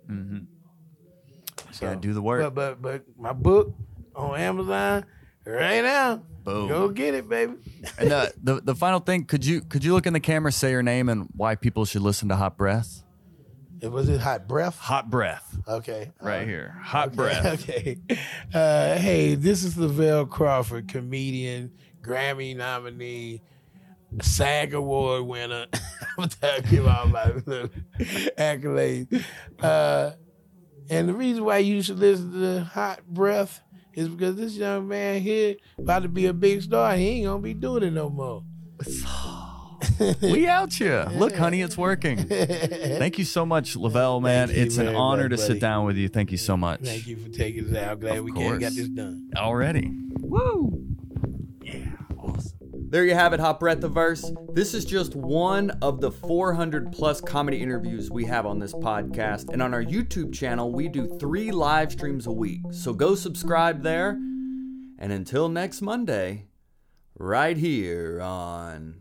[0.09, 0.39] Mm-hmm.
[1.73, 2.43] So, Gotta do the work.
[2.43, 3.75] But but but my book
[4.15, 5.07] on Amazon
[5.47, 6.23] right now.
[6.45, 6.69] Boom.
[6.69, 7.55] Go get it, baby.
[7.99, 10.71] And uh, the the final thing, could you could you look in the camera, say
[10.71, 13.03] your name, and why people should listen to Hot Breath?
[13.85, 14.79] It was it hot breath.
[14.79, 16.11] Hot Breath, Okay.
[16.23, 16.75] right Uh, here.
[16.83, 17.45] Hot okay, Breath.
[17.69, 17.99] Okay.
[18.55, 21.71] Uh, hey, this is Lavell Crawford, comedian,
[22.01, 23.43] Grammy nominee,
[24.23, 25.67] SAG Award winner.
[26.19, 26.31] I'm
[26.71, 27.27] give all my
[28.39, 29.23] accolades.
[29.61, 30.13] Uh,
[30.89, 33.61] and the reason why you should listen to Hot Breath
[33.93, 37.39] is because this young man here about to be a big star he ain't gonna
[37.43, 38.45] be doing it no more.
[40.23, 41.07] we out here.
[41.13, 42.19] Look, honey, it's working.
[42.19, 44.49] Thank you so much, Lavell, man.
[44.49, 45.53] Thank you it's an very honor much, to buddy.
[45.55, 46.09] sit down with you.
[46.09, 46.81] Thank you so much.
[46.81, 48.01] Thank you for taking this out.
[48.01, 49.31] Glad Of we came, got this done.
[49.37, 49.91] Already.
[50.21, 50.87] Woo!
[51.63, 51.85] Yeah,
[52.19, 52.57] awesome.
[52.91, 54.31] There you have it, Hot Breath the Verse.
[54.53, 59.53] This is just one of the 400 plus comedy interviews we have on this podcast.
[59.53, 62.61] And on our YouTube channel, we do three live streams a week.
[62.71, 64.11] So go subscribe there.
[64.11, 66.47] And until next Monday,
[67.19, 69.01] right here on